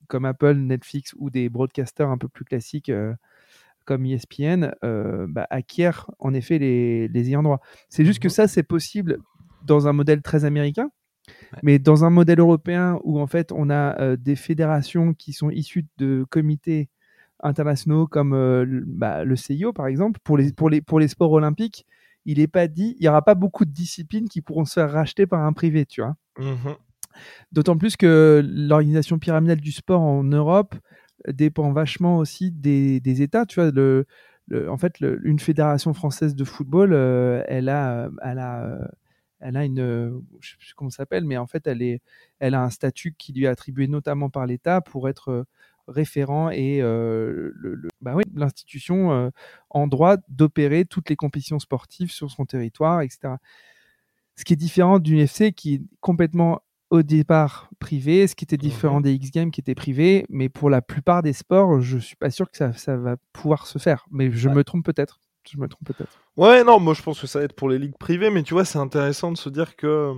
[0.08, 2.92] comme Apple, Netflix ou des broadcasters un peu plus classiques
[3.86, 4.72] comme ESPN
[5.28, 7.60] bah, acquièrent en effet les, les ayants droit.
[7.90, 9.18] C'est juste que mmh ça, c'est possible
[9.66, 10.92] dans un modèle très américain.
[11.64, 15.86] Mais dans un modèle européen où en fait on a des fédérations qui sont issues
[15.98, 16.90] de comités
[17.42, 21.86] internationaux comme bah, le CIO par exemple, pour les, pour les, pour les sports olympiques,
[22.26, 24.92] il n'est pas dit, il n'y aura pas beaucoup de disciplines qui pourront se faire
[24.92, 26.16] racheter par un privé, tu vois?
[26.38, 26.76] Mmh
[27.52, 30.76] D'autant plus que l'organisation pyramidale du sport en Europe
[31.28, 33.46] dépend vachement aussi des, États.
[33.46, 33.72] Tu vois,
[34.70, 38.88] en fait, une fédération française de football, euh, elle a, elle a, euh,
[39.40, 42.02] elle a une, je sais plus comment s'appelle, mais en fait, elle est,
[42.40, 45.44] elle a un statut qui lui est attribué notamment par l'État pour être euh,
[45.88, 46.82] référent et
[48.02, 49.32] bah l'institution
[49.70, 53.36] en droit d'opérer toutes les compétitions sportives sur son territoire, etc.
[54.36, 58.58] Ce qui est différent d'une FC qui est complètement au départ privé, ce qui était
[58.58, 61.98] différent mmh des X Games qui étaient privés, mais pour la plupart des sports, je
[61.98, 64.06] suis pas sûr que ça, ça va pouvoir se faire.
[64.10, 65.20] Mais je me trompe peut-être.
[65.50, 66.20] Je me trompe peut-être.
[66.36, 68.54] Ouais, non, moi je pense que ça va être pour les ligues privées, mais tu
[68.54, 70.14] vois, c'est intéressant de se dire que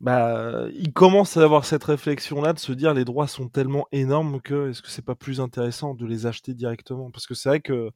[0.00, 4.40] bah, il commence à avoir cette réflexion-là de se dire les droits sont tellement énormes
[4.40, 7.10] que est-ce que c'est pas plus intéressant de les acheter directement?
[7.12, 7.90] Parce que c'est vrai que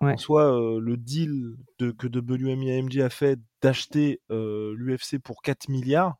[0.00, 5.42] en soi, euh, le deal de, que WMI AMG a fait d'acheter euh, l'UFC pour
[5.42, 6.16] 4 milliards,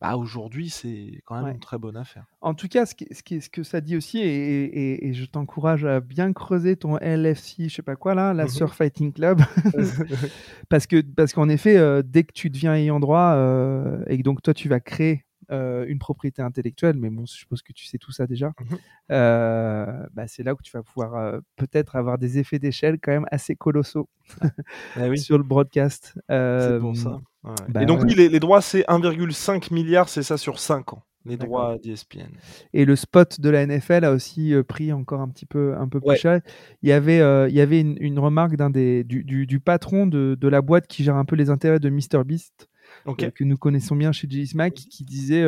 [0.00, 2.24] bah, aujourd'hui, c'est quand même une très bonne affaire.
[2.40, 6.32] En tout cas, ce, ce, ce que ça dit aussi, et, je t'encourage à bien
[6.32, 9.42] creuser ton LFC, je sais pas quoi là, la mmh Surf Fighting Club,
[10.70, 14.22] parce que parce qu'en effet, euh, dès que tu deviens ayant droit euh, et que
[14.22, 17.86] donc toi tu vas créer euh, une propriété intellectuelle, mais bon, je suppose que tu
[17.86, 18.48] sais tout ça déjà.
[18.60, 18.76] Mmh
[19.10, 23.56] bah, c'est là où tu vas pouvoir peut-être avoir des effets d'échelle quand même assez
[23.56, 24.08] colossaux
[24.96, 26.14] ah sur le broadcast.
[26.28, 27.20] c'est pour ça.
[27.68, 31.38] Bah et donc, oui, les, droits, c'est 1,5 milliard, c'est ça sur 5 ans, les
[31.38, 32.28] droits d'ESPN.
[32.74, 35.88] Et le spot de la NFL a aussi euh, pris encore un petit peu, un
[35.88, 36.40] peu plus cher.
[36.82, 40.36] Il y avait, euh, il y avait une, remarque d'un des, du, du, patron de,
[40.38, 42.68] de, la boîte qui gère un peu les intérêts de MrBeast,
[43.06, 44.46] euh, que nous connaissons bien chez J.
[44.46, 45.44] Smack, qui disait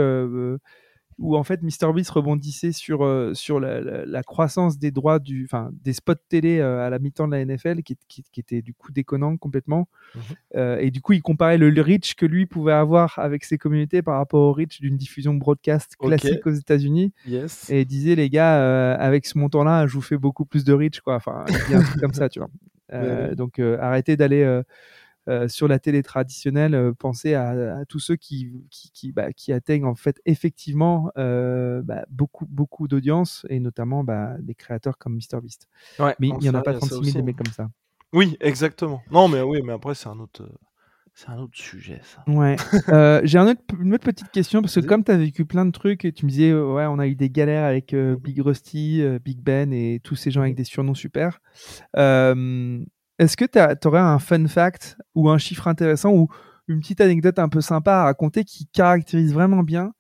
[1.19, 5.93] où en fait MrBeast rebondissait sur, euh, sur la, croissance des droits du, enfin, des
[5.93, 9.37] spots télé euh, à la mi-temps de la NFL qui, qui, était du coup déconnant
[9.37, 9.89] complètement.
[10.57, 14.03] Euh, et du coup, il comparait le, reach que lui pouvait avoir avec ses communautés
[14.03, 17.13] par rapport au reach d'une diffusion broadcast classique aux États-Unis.
[17.69, 21.01] Et il disait, les gars, avec ce montant-là, je vous fais beaucoup plus de reach,
[21.01, 21.17] quoi.
[21.17, 22.51] Enfin, il y a un truc comme ça, tu vois.
[23.37, 24.63] Donc, arrêtez d'aller euh,
[25.49, 29.95] sur la télé traditionnelle, euh, pensez à, tous ceux qui, qui, bah, qui, atteignent en
[29.95, 35.69] fait effectivement euh, bah, beaucoup, beaucoup d'audience et notamment bah, des créateurs comme MrBeast.
[35.99, 37.69] Ouais, mais il n'y en a pas 36 000 des mecs comme ça.
[38.13, 39.03] Oui, exactement.
[39.11, 40.47] Non, mais oui, mais après, c'est un autre.
[41.15, 42.25] C'est un autre sujet, ça.
[42.27, 42.57] Ouais.
[43.27, 46.07] j'ai un une autre petite question, parce que comme tu as vécu plein de trucs,
[46.07, 49.75] et tu me disais, ouais, on a eu des galères avec Big Rusty, Big Ben
[49.75, 51.41] et tous ces gens avec des surnoms super.
[53.23, 56.27] Est-ce que tu aurais un fun fact ou un chiffre intéressant ou
[56.67, 59.95] une petite anecdote un peu sympa à raconter qui caractérise vraiment bien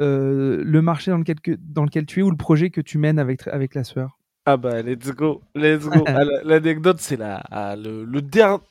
[0.00, 3.18] euh, le marché dans lequel, dans lequel tu es ou le projet que tu mènes
[3.18, 4.18] avec, avec la sueur?
[4.46, 6.02] Ah bah let's go, let's go.
[6.44, 8.64] L'anecdote c'est la, ah, le, dernier...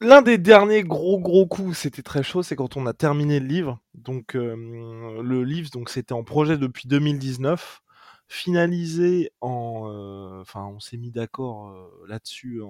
[0.00, 3.46] L'un des derniers gros gros coups, c'était très chaud, c'est quand on a terminé le
[3.46, 3.80] livre.
[3.92, 7.82] Donc euh, le livre, donc c'était en projet depuis 2019
[8.28, 9.90] finalisé en.
[9.92, 12.62] Euh, enfin, on s'est mis d'accord euh, là-dessus.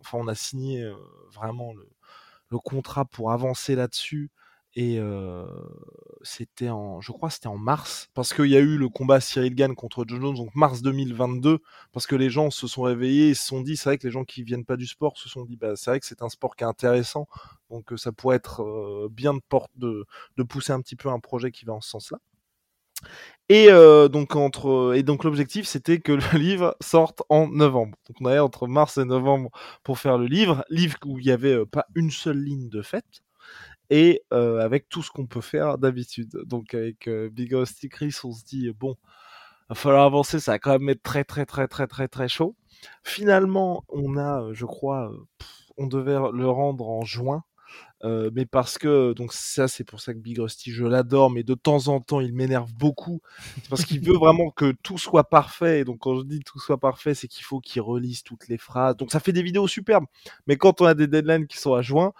[0.00, 0.94] enfin, on a signé euh,
[1.32, 4.30] vraiment le, contrat pour avancer là-dessus.
[4.76, 5.00] Et
[6.22, 9.54] c'était en, je crois, c'était en mars, parce qu'il y a eu le combat Cyril
[9.56, 11.58] Gann contre John Jones, donc mars 2022,
[11.92, 14.12] parce que les gens se sont réveillés et se sont dit, c'est vrai que les
[14.12, 16.28] gens qui viennent pas du sport se sont dit, bah, c'est vrai que c'est un
[16.28, 17.26] sport qui est intéressant,
[17.68, 19.34] donc ça pourrait être bien
[19.76, 20.06] de,
[20.36, 22.20] de pousser un petit peu un projet qui va en ce sens-là.
[23.50, 27.98] Et euh, donc entre et donc l'objectif c'était que le livre sorte en novembre.
[28.06, 29.50] Donc on avait entre mars et novembre
[29.82, 32.80] pour faire le livre, livre où il y avait euh, pas une seule ligne de
[32.80, 33.22] fête
[33.90, 36.30] et euh, avec tout ce qu'on peut faire d'habitude.
[36.46, 38.96] Donc avec Big Rusty Chris, on se dit bon,
[39.68, 42.54] va falloir avancer, ça va quand même être très très très très très très chaud.
[43.02, 45.12] Finalement, on a, je crois,
[45.76, 47.42] on devait le rendre en juin
[48.02, 51.42] euh, mais parce que donc ça c'est pour ça que Big Rusty je l'adore mais
[51.42, 53.20] de temps en temps il m'énerve beaucoup.
[53.56, 55.80] C'est parce qu'il veut vraiment que tout soit parfait.
[55.80, 58.58] Et donc quand je dis tout soit parfait c'est qu'il faut qu'il relise toutes les
[58.58, 58.96] phrases.
[58.96, 60.06] Donc ça fait des vidéos superbes.
[60.46, 62.12] Mais quand on a des deadlines qui sont à juin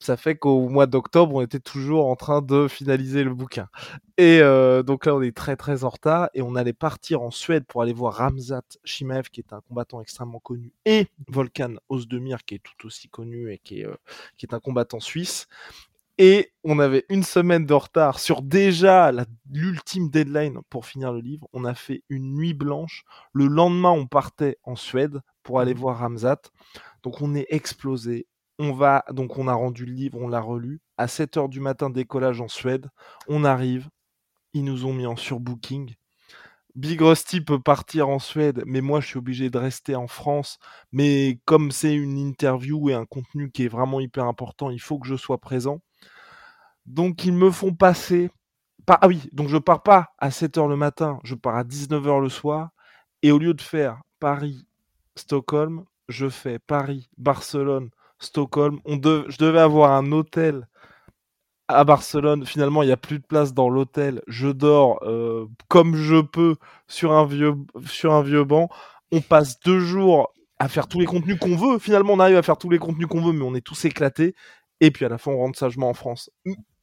[0.00, 3.68] ça fait qu'au mois d'octobre, on était toujours en train de finaliser le bouquin.
[4.16, 7.30] Et euh, donc là, on est très très en retard et on allait partir en
[7.30, 12.44] Suède pour aller voir Ramzat Shimev, qui est un combattant extrêmement connu, et Volkan Ozdemir,
[12.44, 13.94] qui est tout aussi connu et qui est, euh,
[14.38, 15.46] qui est un combattant suisse.
[16.16, 19.10] Et on avait une semaine de retard sur déjà
[19.50, 21.48] l'ultime deadline pour finir le livre.
[21.54, 23.04] On a fait une nuit blanche.
[23.32, 26.42] Le lendemain, on partait en Suède pour aller voir Ramzat.
[27.02, 28.26] Donc on est explosé.
[28.62, 30.82] On va, donc on a rendu le livre, on l'a relu.
[30.98, 32.90] À 7 heures du matin, décollage en Suède.
[33.26, 33.88] On arrive.
[34.52, 35.94] Ils nous ont mis en surbooking.
[36.74, 40.58] Big Rusty peut partir en Suède, mais moi je suis obligé de rester en France.
[40.92, 44.98] Mais comme c'est une interview et un contenu qui est vraiment hyper important, il faut
[44.98, 45.80] que je sois présent.
[46.84, 48.30] Donc ils me font passer.
[48.86, 52.28] Ah oui, donc je pars pas à 7h le matin, je pars à 19h le
[52.28, 52.72] soir.
[53.22, 57.88] Et au lieu de faire Paris-Stockholm, je fais Paris-Barcelone,
[58.20, 58.80] Stockholm.
[58.86, 60.66] Je devais avoir un hôtel
[61.74, 64.22] à Barcelone, finalement, il n'y a plus de place dans l'hôtel.
[64.26, 66.56] Je dors euh, comme je peux
[66.88, 68.68] sur un, vieux, banc.
[69.12, 71.78] On passe deux jours à faire tous les contenus qu'on veut.
[71.78, 74.34] Finalement, on arrive à faire tous les contenus qu'on veut, mais on est tous éclatés.
[74.80, 76.30] Et puis à la fin, on rentre sagement en France.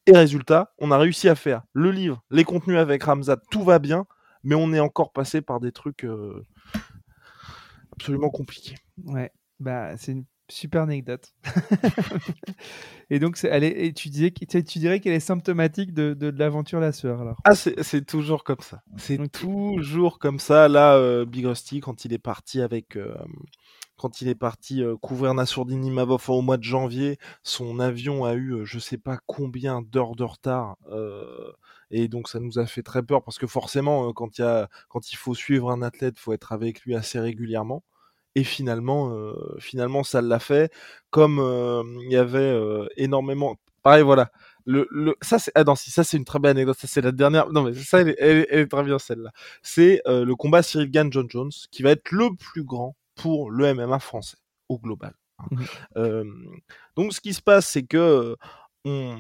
[0.06, 3.80] Et résultat, on a réussi à faire le livre, les contenus avec Ramzat, tout va
[3.80, 4.06] bien,
[4.44, 6.46] mais on est encore passé par des trucs euh,
[7.92, 8.76] absolument compliqués.
[9.04, 10.16] Ouais, bah c'est
[10.50, 11.34] Super anecdote.
[13.10, 16.94] et donc, elle est, tu, disais, tu dirais qu'elle est symptomatique de, de, l'aventure La
[16.94, 18.82] Sueur, alors Ah, c'est toujours comme ça.
[18.96, 20.70] C'est toujours comme ça.
[20.70, 22.96] Là, euh, Big Rusty, quand il est parti avec.
[22.96, 23.14] Euh,
[23.98, 28.36] quand il est parti euh, couvrir Nassourdine Imavov au mois de janvier, son avion a
[28.36, 30.78] eu je sais pas combien d'heures de retard.
[31.90, 35.12] et donc ça nous a fait très peur parce que forcément, quand, y a, quand
[35.12, 37.84] il faut suivre un athlète, il faut être avec lui assez régulièrement
[38.38, 40.72] et finalement, euh, finalement, ça l'a fait.
[41.10, 44.32] Comme euh, il y avait euh, énormément, pareil, voilà.
[44.66, 47.00] Le, le, ça c'est ah non si ça c'est une très belle anecdote ça c'est
[47.00, 49.32] la dernière non mais ça elle, est très bien celle-là
[49.62, 53.74] c'est le combat Cyril Gann John Jones qui va être le plus grand pour le
[53.74, 54.36] MMA français
[54.68, 55.46] au global hein.
[55.96, 56.24] mmh
[56.98, 58.36] donc ce qui se passe c'est que
[58.84, 59.16] on,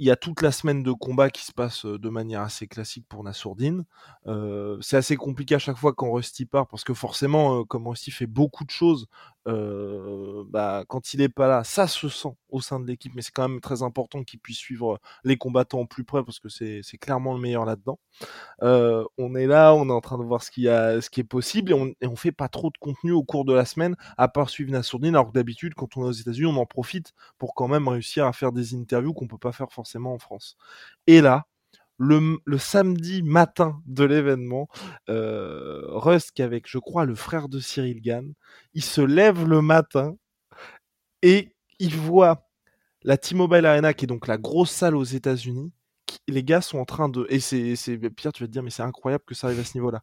[0.00, 3.04] il y a toute la semaine de combat qui se passe de manière assez classique
[3.06, 3.84] pour Nassourdine.
[4.26, 8.10] Euh, c'est assez compliqué à chaque fois quand Rusty part parce que forcément, comme Rusty
[8.10, 9.08] fait beaucoup de choses,
[9.46, 13.32] bah, quand il n'est pas là, ça se sent au sein de l'équipe, mais c'est
[13.32, 16.82] quand même très important qu'il puisse suivre les combattants au plus près parce que c'est
[17.00, 17.98] clairement le meilleur là-dedans.
[18.62, 21.24] on est là, on est en train de voir ce, qui a, ce qui est
[21.24, 23.96] possible et on, et on fait pas trop de contenu au cours de la semaine
[24.16, 27.12] à part suivre Nassourdine, alors que d'habitude, quand on est aux États-Unis, on en profite
[27.38, 30.56] pour quand même réussir à faire des interviews qu'on peut pas faire forcément en France.
[31.06, 31.46] Et là,
[32.00, 34.68] le, samedi matin de l'événement,
[35.10, 38.32] euh, Rusk avec, je crois, le frère de Cyril Gann,
[38.72, 40.16] il se lève le matin
[41.20, 42.48] et il voit
[43.02, 45.72] la T-Mobile Arena, qui est donc la grosse salle aux États-Unis.
[46.26, 47.26] Les gars sont en train de.
[47.28, 47.76] Et c'est
[48.10, 50.02] Pierre, tu vas te dire, mais c'est incroyable que ça arrive à ce niveau-là.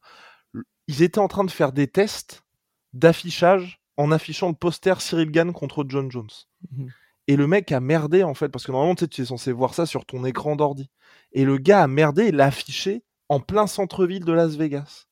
[0.88, 2.44] Ils étaient en train de faire des tests
[2.94, 6.30] d'affichage en affichant le poster Cyril Gann contre John Jones.
[6.72, 6.88] Mmh
[7.28, 9.86] et le mec a merdé en fait, parce que normalement tu es censé voir ça
[9.86, 10.90] sur ton écran d'ordi.
[11.34, 15.06] Et le gars a merdé et l'a affiché en plein centre-ville de Las Vegas.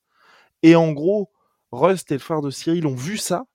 [0.64, 1.32] Et en gros,
[1.72, 3.46] Rust et le frère de Cyril ont vu ça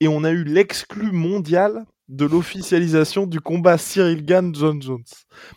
[0.00, 5.04] et on a eu l'exclu mondial de l'officialisation du combat Cyril Gann John Jones.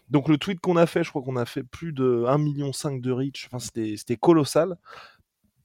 [0.10, 2.72] Donc le tweet qu'on a fait, je crois qu'on a fait plus de 1,5 million
[3.00, 4.78] de reach, enfin c'était colossal.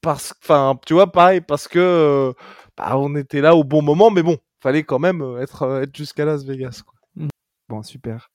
[0.00, 2.32] Parce enfin tu vois pareil parce que euh,
[2.76, 5.82] bah, on était là au bon moment mais bon, fallait quand même euh, être, euh,
[5.82, 6.82] être jusqu'à Las Vegas.
[6.86, 6.98] Quoi.
[7.16, 7.28] Mmh.
[7.68, 8.30] Bon, super.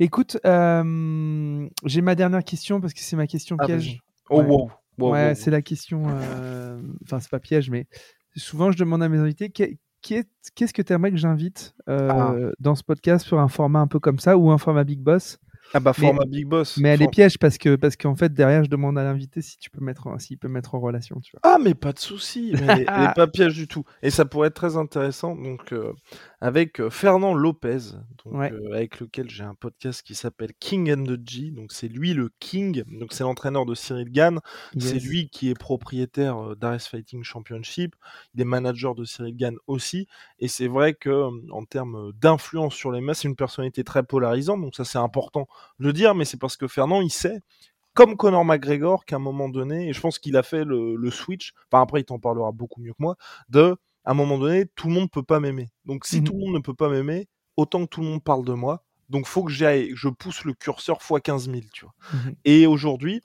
[0.00, 4.00] Écoute, euh, j'ai ma dernière question parce que c'est ma question ah, piège.
[4.30, 5.12] Oh, wow.
[5.12, 6.02] ouais, c'est la question.
[7.04, 7.86] Enfin, c'est pas piège, mais
[8.34, 12.34] souvent je demande à mes invités qu'est-ce que tu aimerais que j'invite ah.
[12.58, 15.38] dans ce podcast sur un format un peu comme ça ou un format Big Boss?
[15.74, 16.76] Ah bah format Big Boss.
[16.78, 19.58] Mais elle est piège parce que parce qu'en fait derrière je demande à l'invité si
[19.58, 21.40] tu peux mettre s'il peut mettre en relation, tu vois.
[21.42, 23.84] Ah mais pas de souci, elle, n'est pas piège du tout.
[24.02, 25.92] Et ça pourrait être très intéressant donc euh,
[26.42, 27.78] avec Fernand Lopez,
[28.24, 31.52] donc, euh, avec lequel j'ai un podcast qui s'appelle King and the G.
[31.52, 34.40] Donc c'est lui le King, donc c'est l'entraîneur de Cyril Gann.
[34.76, 37.94] C'est lui qui est propriétaire d'Ares Fighting Championship.
[38.34, 40.08] Il est manager de Cyril Gann aussi.
[40.40, 44.60] Et c'est vrai que en termes d'influence sur les masses, c'est une personnalité très polarisante.
[44.60, 45.46] Donc ça c'est important
[45.78, 47.38] de le dire, mais c'est parce que Fernand il sait
[47.94, 51.10] comme Conor McGregor qu'à un moment donné, et je pense qu'il a fait le, le
[51.12, 53.16] switch, enfin après il t'en parlera beaucoup mieux que moi,
[53.48, 55.68] de à un moment donné, tout le monde peut pas m'aimer.
[55.84, 58.24] Donc si mmh tout le monde ne peut pas m'aimer, autant que tout le monde
[58.24, 58.84] parle de moi.
[59.08, 61.94] Donc faut que j'aille, je pousse le curseur x 15 000, tu vois.
[62.12, 63.20] Mmh Et aujourd'hui,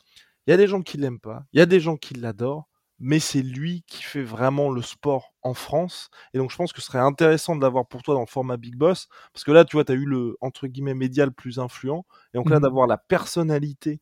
[0.45, 2.67] il y a des gens qui l'aiment pas, il y a des gens qui l'adorent,
[2.99, 6.09] mais c'est lui qui fait vraiment le sport en France.
[6.33, 8.57] Et donc je pense que ce serait intéressant de l'avoir pour toi dans le format
[8.57, 11.59] Big Boss, parce que là, tu vois, tu as eu le, entre guillemets, médial plus
[11.59, 14.01] influent, et donc là, mmh d'avoir la personnalité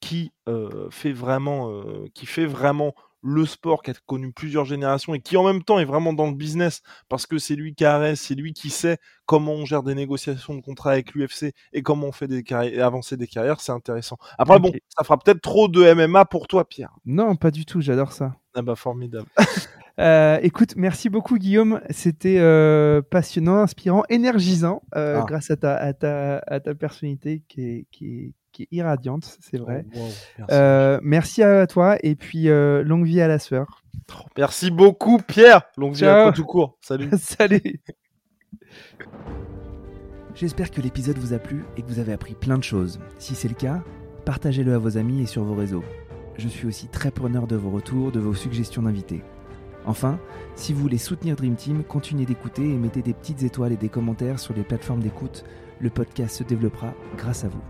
[0.00, 5.14] qui, euh, fait vraiment, euh, qui fait vraiment le sport, qui a connu plusieurs générations
[5.14, 7.84] et qui en même temps est vraiment dans le business parce que c'est lui qui
[7.84, 11.82] arrête, c'est lui qui sait comment on gère des négociations de contrats avec l'UFC et
[11.82, 14.16] comment on fait des carrières, avancer des carrières, c'est intéressant.
[14.38, 16.94] Après, bon, ça fera peut-être trop de MMA pour toi, Pierre.
[17.04, 18.36] Non, pas du tout, j'adore ça.
[18.54, 19.28] Ah bah formidable.
[19.98, 21.80] Euh, écoute, merci beaucoup Guillaume.
[21.88, 25.24] C'était euh, passionnant, inspirant, énergisant, euh, ah.
[25.26, 29.36] grâce à ta, à ta, à ta personnalité qui est, qui est, qui est irradiante,
[29.40, 29.84] c'est vrai.
[29.94, 30.08] Oh,
[31.02, 31.02] merci.
[31.02, 31.42] merci.
[31.42, 33.82] à toi et puis longue vie à la sueur.
[34.38, 35.62] Merci beaucoup Pierre.
[35.76, 36.78] Longue vie à toi tout court.
[36.80, 37.10] Salut.
[37.18, 37.80] Salut.
[40.34, 42.98] J'espère que l'épisode vous a plu et que vous avez appris plein de choses.
[43.18, 43.82] Si c'est le cas,
[44.24, 45.84] partagez-le à vos amis et sur vos réseaux.
[46.36, 49.22] Je suis aussi très preneur de vos retours, de vos suggestions d'invités.
[49.86, 50.18] Enfin,
[50.54, 53.88] si vous voulez soutenir Dream Team, continuez d'écouter et mettez des petites étoiles et des
[53.88, 55.44] commentaires sur les plateformes d'écoute.
[55.80, 57.62] Le podcast se développera grâce à vous.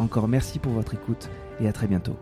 [0.00, 1.28] Encore merci pour votre écoute
[1.60, 2.16] et à très bientôt.